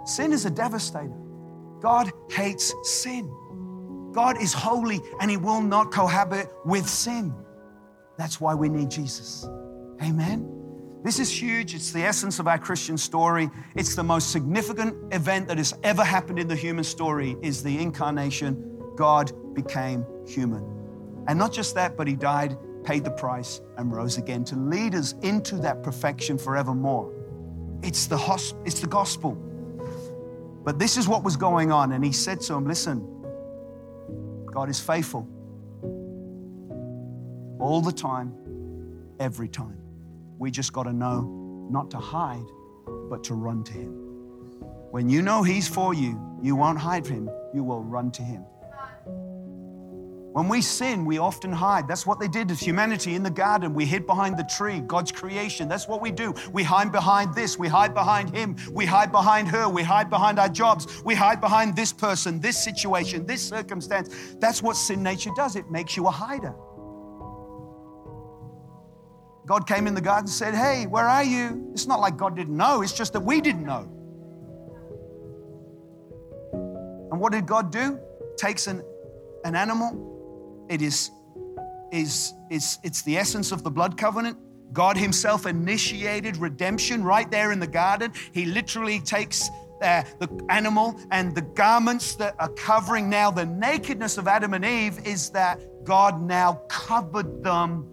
Sin 0.06 0.34
is 0.34 0.46
a 0.46 0.52
devastator. 0.52 1.18
God 1.82 2.12
hates 2.30 2.74
sin. 2.84 3.30
God 4.14 4.42
is 4.42 4.54
holy 4.54 5.02
and 5.20 5.30
He 5.30 5.38
will 5.38 5.62
not 5.62 5.92
cohabit 5.92 6.50
with 6.66 6.88
sin. 6.88 7.34
That's 8.18 8.40
why 8.40 8.54
we 8.54 8.70
need 8.70 8.92
Jesus. 8.92 9.48
Amen. 10.02 10.50
This 11.04 11.20
is 11.20 11.30
huge. 11.30 11.76
It's 11.76 11.92
the 11.92 12.04
essence 12.04 12.40
of 12.40 12.48
our 12.48 12.58
Christian 12.58 12.98
story. 12.98 13.50
It's 13.76 13.96
the 13.96 14.04
most 14.04 14.32
significant 14.32 15.14
event 15.14 15.48
that 15.50 15.58
has 15.58 15.74
ever 15.84 16.04
happened 16.04 16.40
in 16.40 16.48
the 16.48 16.56
human 16.56 16.84
story 16.84 17.36
is 17.42 17.62
the 17.62 17.78
incarnation. 17.82 18.80
God 18.96 19.32
became 19.54 20.06
human. 20.26 20.83
And 21.28 21.40
not 21.40 21.54
just 21.54 21.76
that, 21.76 21.96
but 21.96 22.08
he 22.08 22.16
died, 22.16 22.58
paid 22.84 23.04
the 23.04 23.12
price 23.12 23.62
and 23.78 23.92
rose 23.92 24.18
again 24.18 24.44
to 24.46 24.56
lead 24.56 24.96
us 24.96 25.14
into 25.22 25.58
that 25.58 25.84
perfection 25.84 26.38
forevermore. 26.38 27.14
It's 27.82 28.08
the 28.08 28.18
hosp- 28.18 28.62
it's 28.66 28.80
the 28.80 28.88
gospel. 28.88 29.38
But 30.64 30.80
this 30.80 30.98
is 30.98 31.08
what 31.08 31.24
was 31.24 31.36
going 31.36 31.72
on 31.72 31.92
and 31.92 32.04
he 32.04 32.12
said 32.12 32.40
to 32.42 32.54
him, 32.54 32.66
"Listen, 32.66 33.06
God 34.46 34.70
is 34.70 34.80
faithful 34.80 35.28
all 37.60 37.82
the 37.82 37.92
time, 37.92 38.34
every 39.20 39.48
time. 39.48 39.78
We 40.38 40.52
just 40.52 40.74
got 40.74 40.84
to 40.84 40.94
know 40.94 41.68
not 41.70 41.90
to 41.92 41.98
hide, 41.98 42.46
but 43.10 43.24
to 43.26 43.34
run 43.34 43.64
to 43.64 43.74
Him. 43.74 43.94
When 44.92 45.10
you 45.10 45.22
know 45.22 45.44
He's 45.44 45.68
for 45.68 45.94
you, 45.94 46.20
you 46.42 46.56
won't 46.56 46.78
hide 46.78 47.08
from 47.08 47.28
Him, 47.28 47.30
you 47.54 47.64
will 47.64 47.82
run 47.82 48.12
to 48.12 48.22
Him. 48.22 48.44
When 50.34 50.48
we 50.48 50.62
sin, 50.62 51.06
we 51.06 51.20
often 51.20 51.52
hide. 51.52 51.88
That's 51.88 52.08
what 52.08 52.20
they 52.20 52.28
did 52.28 52.50
as 52.50 52.60
humanity 52.60 53.14
in 53.14 53.22
the 53.22 53.30
garden. 53.30 53.76
We 53.76 53.86
hid 53.86 54.08
behind 54.08 54.36
the 54.36 54.44
tree, 54.44 54.80
God's 54.80 55.12
creation. 55.12 55.70
That's 55.70 55.88
what 55.88 56.02
we 56.02 56.10
do. 56.10 56.34
We 56.52 56.64
hide 56.64 56.92
behind 56.92 57.36
this. 57.36 57.60
We 57.60 57.68
hide 57.68 57.94
behind 57.94 58.36
him. 58.36 58.56
We 58.72 58.88
hide 58.88 59.12
behind 59.12 59.48
her. 59.50 59.70
We 59.70 59.84
hide 59.84 60.10
behind 60.10 60.40
our 60.40 60.50
jobs. 60.50 61.04
We 61.04 61.14
hide 61.14 61.40
behind 61.40 61.76
this 61.76 61.94
person, 61.94 62.40
this 62.40 62.58
situation, 62.58 63.28
this 63.28 63.48
circumstance. 63.48 64.36
That's 64.40 64.64
what 64.64 64.76
sin 64.76 65.04
nature 65.04 65.30
does. 65.36 65.56
It 65.56 65.70
makes 65.70 65.96
you 65.96 66.08
a 66.08 66.12
hider. 66.12 66.56
God 69.46 69.68
came 69.68 69.86
in 69.86 69.94
the 69.94 70.02
garden 70.02 70.24
and 70.24 70.30
said, 70.30 70.56
Hey, 70.56 70.88
where 70.88 71.06
are 71.06 71.24
you? 71.24 71.70
It's 71.74 71.86
not 71.86 72.00
like 72.00 72.18
God 72.18 72.36
didn't 72.36 72.58
know, 72.58 72.82
it's 72.82 72.94
just 72.94 73.14
that 73.14 73.20
we 73.20 73.40
didn't 73.40 73.66
know. 73.66 73.88
And 77.12 77.22
what 77.22 77.34
did 77.34 77.46
God 77.46 77.72
do? 77.72 78.00
Takes 78.36 78.66
an, 78.66 78.82
an 79.46 79.56
animal, 79.56 80.13
it 80.74 80.82
is, 80.82 81.12
is, 81.92 82.34
is 82.50 82.80
it's 82.82 83.04
the 83.04 83.16
essence 83.16 83.52
of 83.52 83.64
the 83.64 83.70
blood 83.70 83.96
covenant. 83.96 84.38
God 84.74 84.98
Himself 84.98 85.46
initiated 85.46 86.36
redemption 86.38 87.04
right 87.04 87.30
there 87.30 87.52
in 87.52 87.60
the 87.60 87.68
garden. 87.68 88.12
He 88.32 88.46
literally 88.46 89.00
takes 89.00 89.50
uh, 89.84 90.02
the 90.18 90.46
animal 90.50 91.00
and 91.12 91.36
the 91.36 91.42
garments 91.42 92.16
that 92.16 92.36
are 92.40 92.50
covering 92.50 93.08
now 93.08 93.30
the 93.30 93.46
nakedness 93.46 94.18
of 94.18 94.28
Adam 94.28 94.56
and 94.56 94.66
Eve 94.66 95.06
is 95.06 95.30
that 95.30 95.60
God 95.84 96.20
now 96.24 96.54
covered 96.70 97.44
them 97.44 97.88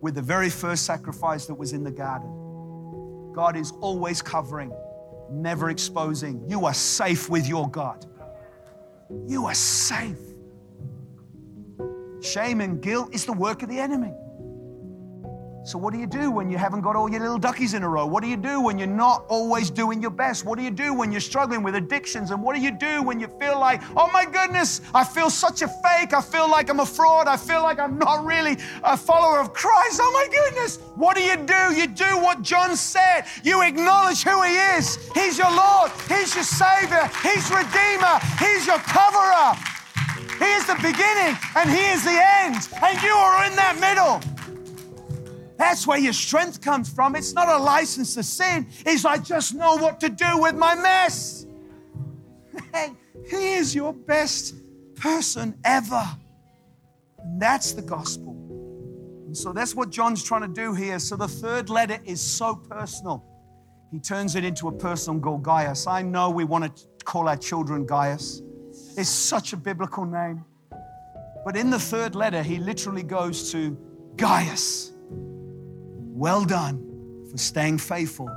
with 0.00 0.14
the 0.14 0.22
very 0.22 0.50
first 0.50 0.84
sacrifice 0.84 1.46
that 1.46 1.54
was 1.54 1.72
in 1.72 1.82
the 1.82 1.90
garden. 1.90 2.30
God 3.34 3.56
is 3.56 3.72
always 3.80 4.22
covering, 4.22 4.72
never 5.32 5.70
exposing. 5.70 6.44
You 6.46 6.66
are 6.66 6.74
safe 6.74 7.28
with 7.28 7.48
your 7.48 7.68
God. 7.68 8.06
You 9.26 9.46
are 9.46 9.54
safe. 9.54 10.27
Shame 12.28 12.60
and 12.60 12.82
guilt 12.82 13.14
is 13.14 13.24
the 13.24 13.32
work 13.32 13.62
of 13.62 13.70
the 13.70 13.78
enemy. 13.78 14.12
So, 15.64 15.76
what 15.76 15.92
do 15.92 15.98
you 15.98 16.06
do 16.06 16.30
when 16.30 16.50
you 16.50 16.56
haven't 16.56 16.80
got 16.80 16.96
all 16.96 17.10
your 17.10 17.20
little 17.20 17.38
duckies 17.38 17.74
in 17.74 17.82
a 17.82 17.88
row? 17.88 18.06
What 18.06 18.22
do 18.22 18.28
you 18.28 18.36
do 18.36 18.60
when 18.60 18.78
you're 18.78 18.86
not 18.86 19.24
always 19.28 19.70
doing 19.70 20.00
your 20.00 20.10
best? 20.10 20.44
What 20.44 20.58
do 20.58 20.64
you 20.64 20.70
do 20.70 20.94
when 20.94 21.10
you're 21.10 21.20
struggling 21.20 21.62
with 21.62 21.74
addictions? 21.74 22.30
And 22.30 22.42
what 22.42 22.54
do 22.54 22.62
you 22.62 22.70
do 22.70 23.02
when 23.02 23.20
you 23.20 23.28
feel 23.38 23.58
like, 23.58 23.82
oh 23.94 24.10
my 24.10 24.24
goodness, 24.24 24.80
I 24.94 25.04
feel 25.04 25.28
such 25.28 25.60
a 25.62 25.68
fake. 25.68 26.14
I 26.14 26.22
feel 26.22 26.50
like 26.50 26.70
I'm 26.70 26.80
a 26.80 26.86
fraud. 26.86 27.28
I 27.28 27.36
feel 27.36 27.62
like 27.62 27.78
I'm 27.78 27.98
not 27.98 28.24
really 28.24 28.56
a 28.82 28.96
follower 28.96 29.40
of 29.40 29.52
Christ. 29.52 30.00
Oh 30.02 30.10
my 30.12 30.26
goodness. 30.34 30.78
What 30.96 31.16
do 31.16 31.22
you 31.22 31.36
do? 31.36 31.74
You 31.74 31.86
do 31.86 32.16
what 32.18 32.40
John 32.40 32.74
said. 32.76 33.24
You 33.42 33.62
acknowledge 33.62 34.22
who 34.22 34.42
He 34.42 34.56
is. 34.76 34.98
He's 35.12 35.36
your 35.36 35.50
Lord, 35.50 35.90
He's 36.08 36.34
your 36.34 36.44
Savior, 36.44 37.10
He's 37.22 37.50
Redeemer, 37.50 38.18
He's 38.38 38.66
your 38.66 38.78
coverer. 38.78 39.52
He 40.38 40.44
is 40.44 40.66
the 40.66 40.74
beginning 40.76 41.36
and 41.56 41.70
He 41.70 41.84
is 41.86 42.04
the 42.04 42.20
end. 42.42 42.68
And 42.82 43.02
you 43.02 43.12
are 43.12 43.46
in 43.46 43.56
that 43.56 43.78
middle. 43.80 44.20
That's 45.56 45.86
where 45.86 45.98
your 45.98 46.12
strength 46.12 46.60
comes 46.60 46.88
from. 46.88 47.16
It's 47.16 47.32
not 47.34 47.48
a 47.48 47.58
license 47.58 48.14
to 48.14 48.22
sin. 48.22 48.68
It's 48.86 49.04
I 49.04 49.18
just 49.18 49.54
know 49.54 49.76
what 49.76 49.98
to 50.00 50.08
do 50.08 50.40
with 50.40 50.54
my 50.54 50.74
mess. 50.74 51.46
Hey, 52.72 52.92
he 53.30 53.54
is 53.54 53.74
your 53.74 53.92
best 53.92 54.54
person 54.96 55.56
ever. 55.64 56.04
And 57.18 57.40
that's 57.40 57.72
the 57.72 57.82
gospel. 57.82 58.32
And 59.26 59.36
so 59.36 59.52
that's 59.52 59.74
what 59.74 59.90
John's 59.90 60.22
trying 60.22 60.42
to 60.42 60.48
do 60.48 60.74
here. 60.74 60.98
So 60.98 61.16
the 61.16 61.28
third 61.28 61.70
letter 61.70 61.98
is 62.04 62.20
so 62.20 62.56
personal. 62.56 63.24
He 63.90 64.00
turns 64.00 64.36
it 64.36 64.44
into 64.44 64.68
a 64.68 64.72
personal 64.72 65.18
goal, 65.18 65.38
Gaius. 65.38 65.86
I 65.86 66.02
know 66.02 66.30
we 66.30 66.44
want 66.44 66.76
to 66.76 67.04
call 67.04 67.28
our 67.28 67.36
children 67.36 67.86
Gaius. 67.86 68.42
It's 68.98 69.08
such 69.08 69.52
a 69.52 69.56
biblical 69.56 70.04
name. 70.04 70.44
But 71.44 71.56
in 71.56 71.70
the 71.70 71.78
third 71.78 72.16
letter, 72.16 72.42
he 72.42 72.58
literally 72.58 73.04
goes 73.04 73.52
to 73.52 73.78
Gaius. 74.16 74.90
Well 75.08 76.44
done 76.44 77.28
for 77.30 77.38
staying 77.38 77.78
faithful 77.78 78.28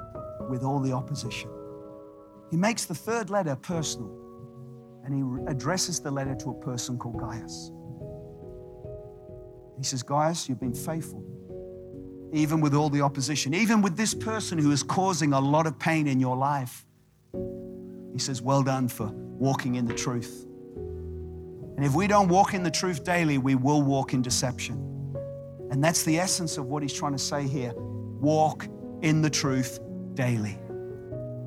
with 0.51 0.62
all 0.62 0.80
the 0.80 0.91
opposition. 0.91 1.49
He 2.51 2.57
makes 2.57 2.86
the 2.86 2.93
third 2.93 3.32
letter 3.32 3.55
personal 3.55 4.16
and 5.03 5.16
he 5.16 5.51
addresses 5.51 5.99
the 5.99 6.12
letter 6.12 6.36
to 6.36 6.51
a 6.51 6.53
person 6.53 6.99
called 6.99 7.20
Gaius. 7.20 7.72
He 9.80 9.84
says, 9.84 10.03
Gaius, 10.03 10.47
you've 10.47 10.59
been 10.59 10.76
faithful, 10.76 11.26
even 12.34 12.62
with 12.62 12.76
all 12.76 12.91
the 12.91 13.01
opposition, 13.01 13.55
even 13.55 13.82
with 13.82 13.97
this 13.97 14.14
person 14.14 14.59
who 14.59 14.70
is 14.70 14.84
causing 14.84 15.34
a 15.34 15.39
lot 15.39 15.66
of 15.66 15.80
pain 15.80 16.05
in 16.05 16.20
your 16.20 16.38
life. 16.38 16.86
He 18.14 18.20
says, 18.20 18.43
Well 18.43 18.62
done 18.62 18.89
for 18.89 19.07
walking 19.07 19.74
in 19.74 19.88
the 19.88 19.95
truth. 19.95 20.45
And 21.82 21.90
if 21.90 21.96
we 21.96 22.06
don't 22.06 22.28
walk 22.28 22.54
in 22.54 22.62
the 22.62 22.70
truth 22.70 23.04
daily, 23.04 23.40
we 23.40 23.56
will 23.56 23.82
walk 23.82 24.14
in 24.14 24.22
deception. 24.22 24.76
And 25.72 25.84
that's 25.84 26.04
the 26.04 26.20
essence 26.20 26.60
of 26.60 26.68
what 26.68 26.84
he's 26.84 26.94
trying 26.94 27.14
to 27.14 27.18
say 27.18 27.48
here. 27.48 27.74
Walk 27.76 28.68
in 29.02 29.24
the 29.24 29.32
truth 29.32 29.80
daily. 30.14 30.60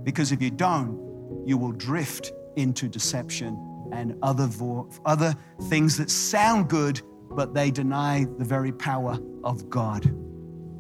Because 0.03 0.33
if 0.33 0.43
you 0.43 0.51
don't, 0.51 1.45
you 1.47 1.57
will 1.57 1.71
drift 1.71 2.33
into 2.57 2.89
deception 2.89 3.57
and 3.93 4.17
other, 4.23 4.49
vo- 4.49 4.91
other 5.07 5.37
things 5.69 5.97
that 5.99 6.11
sound 6.11 6.69
good, 6.69 7.01
but 7.31 7.55
they 7.55 7.71
deny 7.71 8.27
the 8.37 8.45
very 8.45 8.73
power 8.73 9.17
of 9.45 9.71
God. 9.71 10.05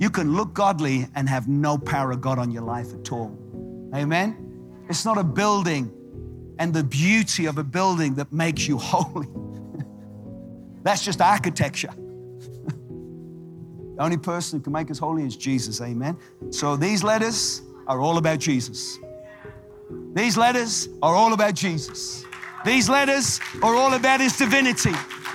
You 0.01 0.11
can 0.11 0.35
look 0.35 0.53
godly 0.53 1.07
and 1.15 1.29
have 1.29 1.47
no 1.47 1.79
power 1.79 2.11
of 2.11 2.21
God 2.21 2.41
on 2.41 2.51
your 2.51 2.65
life 2.65 2.93
at 2.93 3.13
all. 3.13 3.39
Amen? 3.95 4.83
It's 4.89 5.05
not 5.05 5.17
a 5.17 5.23
building 5.23 5.93
and 6.59 6.75
the 6.75 6.83
beauty 6.83 7.47
of 7.47 7.59
a 7.59 7.65
building 7.65 8.15
that 8.15 8.33
makes 8.33 8.67
you 8.67 8.79
holy. 8.79 9.29
That's 10.85 11.03
just 11.03 11.20
architecture. 11.20 11.89
the 11.97 13.97
only 13.99 14.18
person 14.18 14.59
who 14.59 14.62
can 14.62 14.72
make 14.72 14.91
us 14.91 14.99
holy 14.99 15.24
is 15.24 15.37
Jesus. 15.37 15.80
Amen? 15.80 16.16
So 16.51 16.76
these 16.76 17.03
letters 17.03 17.62
are 17.89 18.01
all 18.01 18.18
about 18.18 18.39
Jesus. 18.39 18.99
These 20.12 20.37
letters 20.37 20.89
are 21.03 21.14
all 21.14 21.32
about 21.32 21.55
Jesus. 21.55 22.24
These 22.64 22.89
letters 22.89 23.41
are 23.62 23.74
all 23.74 23.95
about 23.95 24.20
His 24.20 24.37
divinity. 24.37 24.93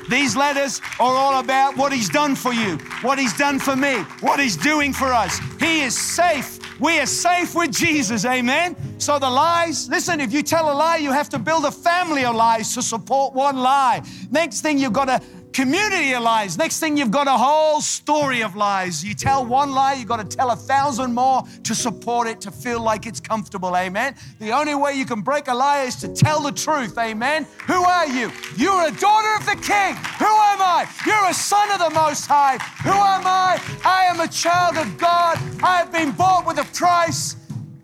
These 0.09 0.35
letters 0.35 0.81
are 0.99 1.13
all 1.13 1.39
about 1.39 1.77
what 1.77 1.91
He's 1.91 2.09
done 2.09 2.35
for 2.35 2.53
you, 2.53 2.77
what 3.01 3.19
He's 3.19 3.37
done 3.37 3.59
for 3.59 3.75
me, 3.75 3.97
what 4.21 4.39
He's 4.39 4.55
doing 4.55 4.93
for 4.93 5.13
us. 5.13 5.39
He 5.59 5.81
is 5.81 5.97
safe. 5.97 6.59
We 6.79 6.99
are 6.99 7.05
safe 7.05 7.55
with 7.55 7.71
Jesus, 7.71 8.25
amen? 8.25 8.75
So 8.99 9.19
the 9.19 9.29
lies, 9.29 9.89
listen, 9.89 10.21
if 10.21 10.31
you 10.31 10.41
tell 10.41 10.71
a 10.71 10.73
lie, 10.73 10.97
you 10.97 11.11
have 11.11 11.29
to 11.29 11.39
build 11.39 11.65
a 11.65 11.71
family 11.71 12.23
of 12.23 12.35
lies 12.35 12.73
to 12.75 12.81
support 12.81 13.33
one 13.33 13.57
lie. 13.57 14.01
Next 14.31 14.61
thing, 14.61 14.77
you've 14.77 14.93
got 14.93 15.05
to 15.05 15.21
community 15.53 16.13
of 16.13 16.23
lies. 16.23 16.57
Next 16.57 16.79
thing, 16.79 16.97
you've 16.97 17.11
got 17.11 17.27
a 17.27 17.37
whole 17.37 17.81
story 17.81 18.41
of 18.41 18.55
lies. 18.55 19.03
You 19.03 19.13
tell 19.13 19.45
one 19.45 19.71
lie, 19.71 19.93
you've 19.93 20.07
got 20.07 20.29
to 20.29 20.37
tell 20.37 20.51
a 20.51 20.55
thousand 20.55 21.13
more 21.13 21.43
to 21.63 21.75
support 21.75 22.27
it, 22.27 22.41
to 22.41 22.51
feel 22.51 22.81
like 22.81 23.05
it's 23.05 23.19
comfortable. 23.19 23.75
Amen. 23.75 24.15
The 24.39 24.51
only 24.51 24.75
way 24.75 24.93
you 24.93 25.05
can 25.05 25.21
break 25.21 25.47
a 25.47 25.53
lie 25.53 25.83
is 25.83 25.95
to 25.97 26.07
tell 26.07 26.41
the 26.41 26.51
truth. 26.51 26.97
Amen. 26.97 27.45
Who 27.67 27.83
are 27.83 28.07
you? 28.07 28.31
You're 28.55 28.87
a 28.87 28.91
daughter 28.91 29.35
of 29.39 29.45
the 29.45 29.55
King. 29.55 29.95
Who 30.19 30.25
am 30.25 30.61
I? 30.61 30.87
You're 31.05 31.29
a 31.29 31.33
son 31.33 31.71
of 31.71 31.79
the 31.79 31.89
Most 31.89 32.25
High. 32.27 32.57
Who 32.83 32.91
am 32.91 33.25
I? 33.25 33.61
I 33.83 34.05
am 34.05 34.19
a 34.19 34.27
child 34.27 34.77
of 34.77 34.97
God. 34.97 35.37
I 35.63 35.77
have 35.77 35.91
been 35.91 36.11
bought 36.11 36.45
with 36.45 36.57
a 36.59 36.65
price. 36.75 37.35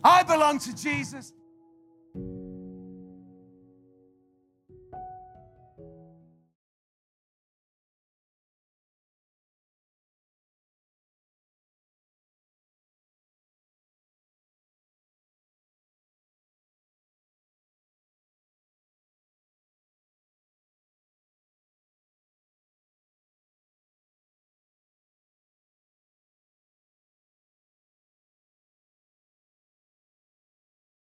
I 0.04 0.24
belong 0.24 0.60
to 0.60 0.76
Jesus. 0.76 1.34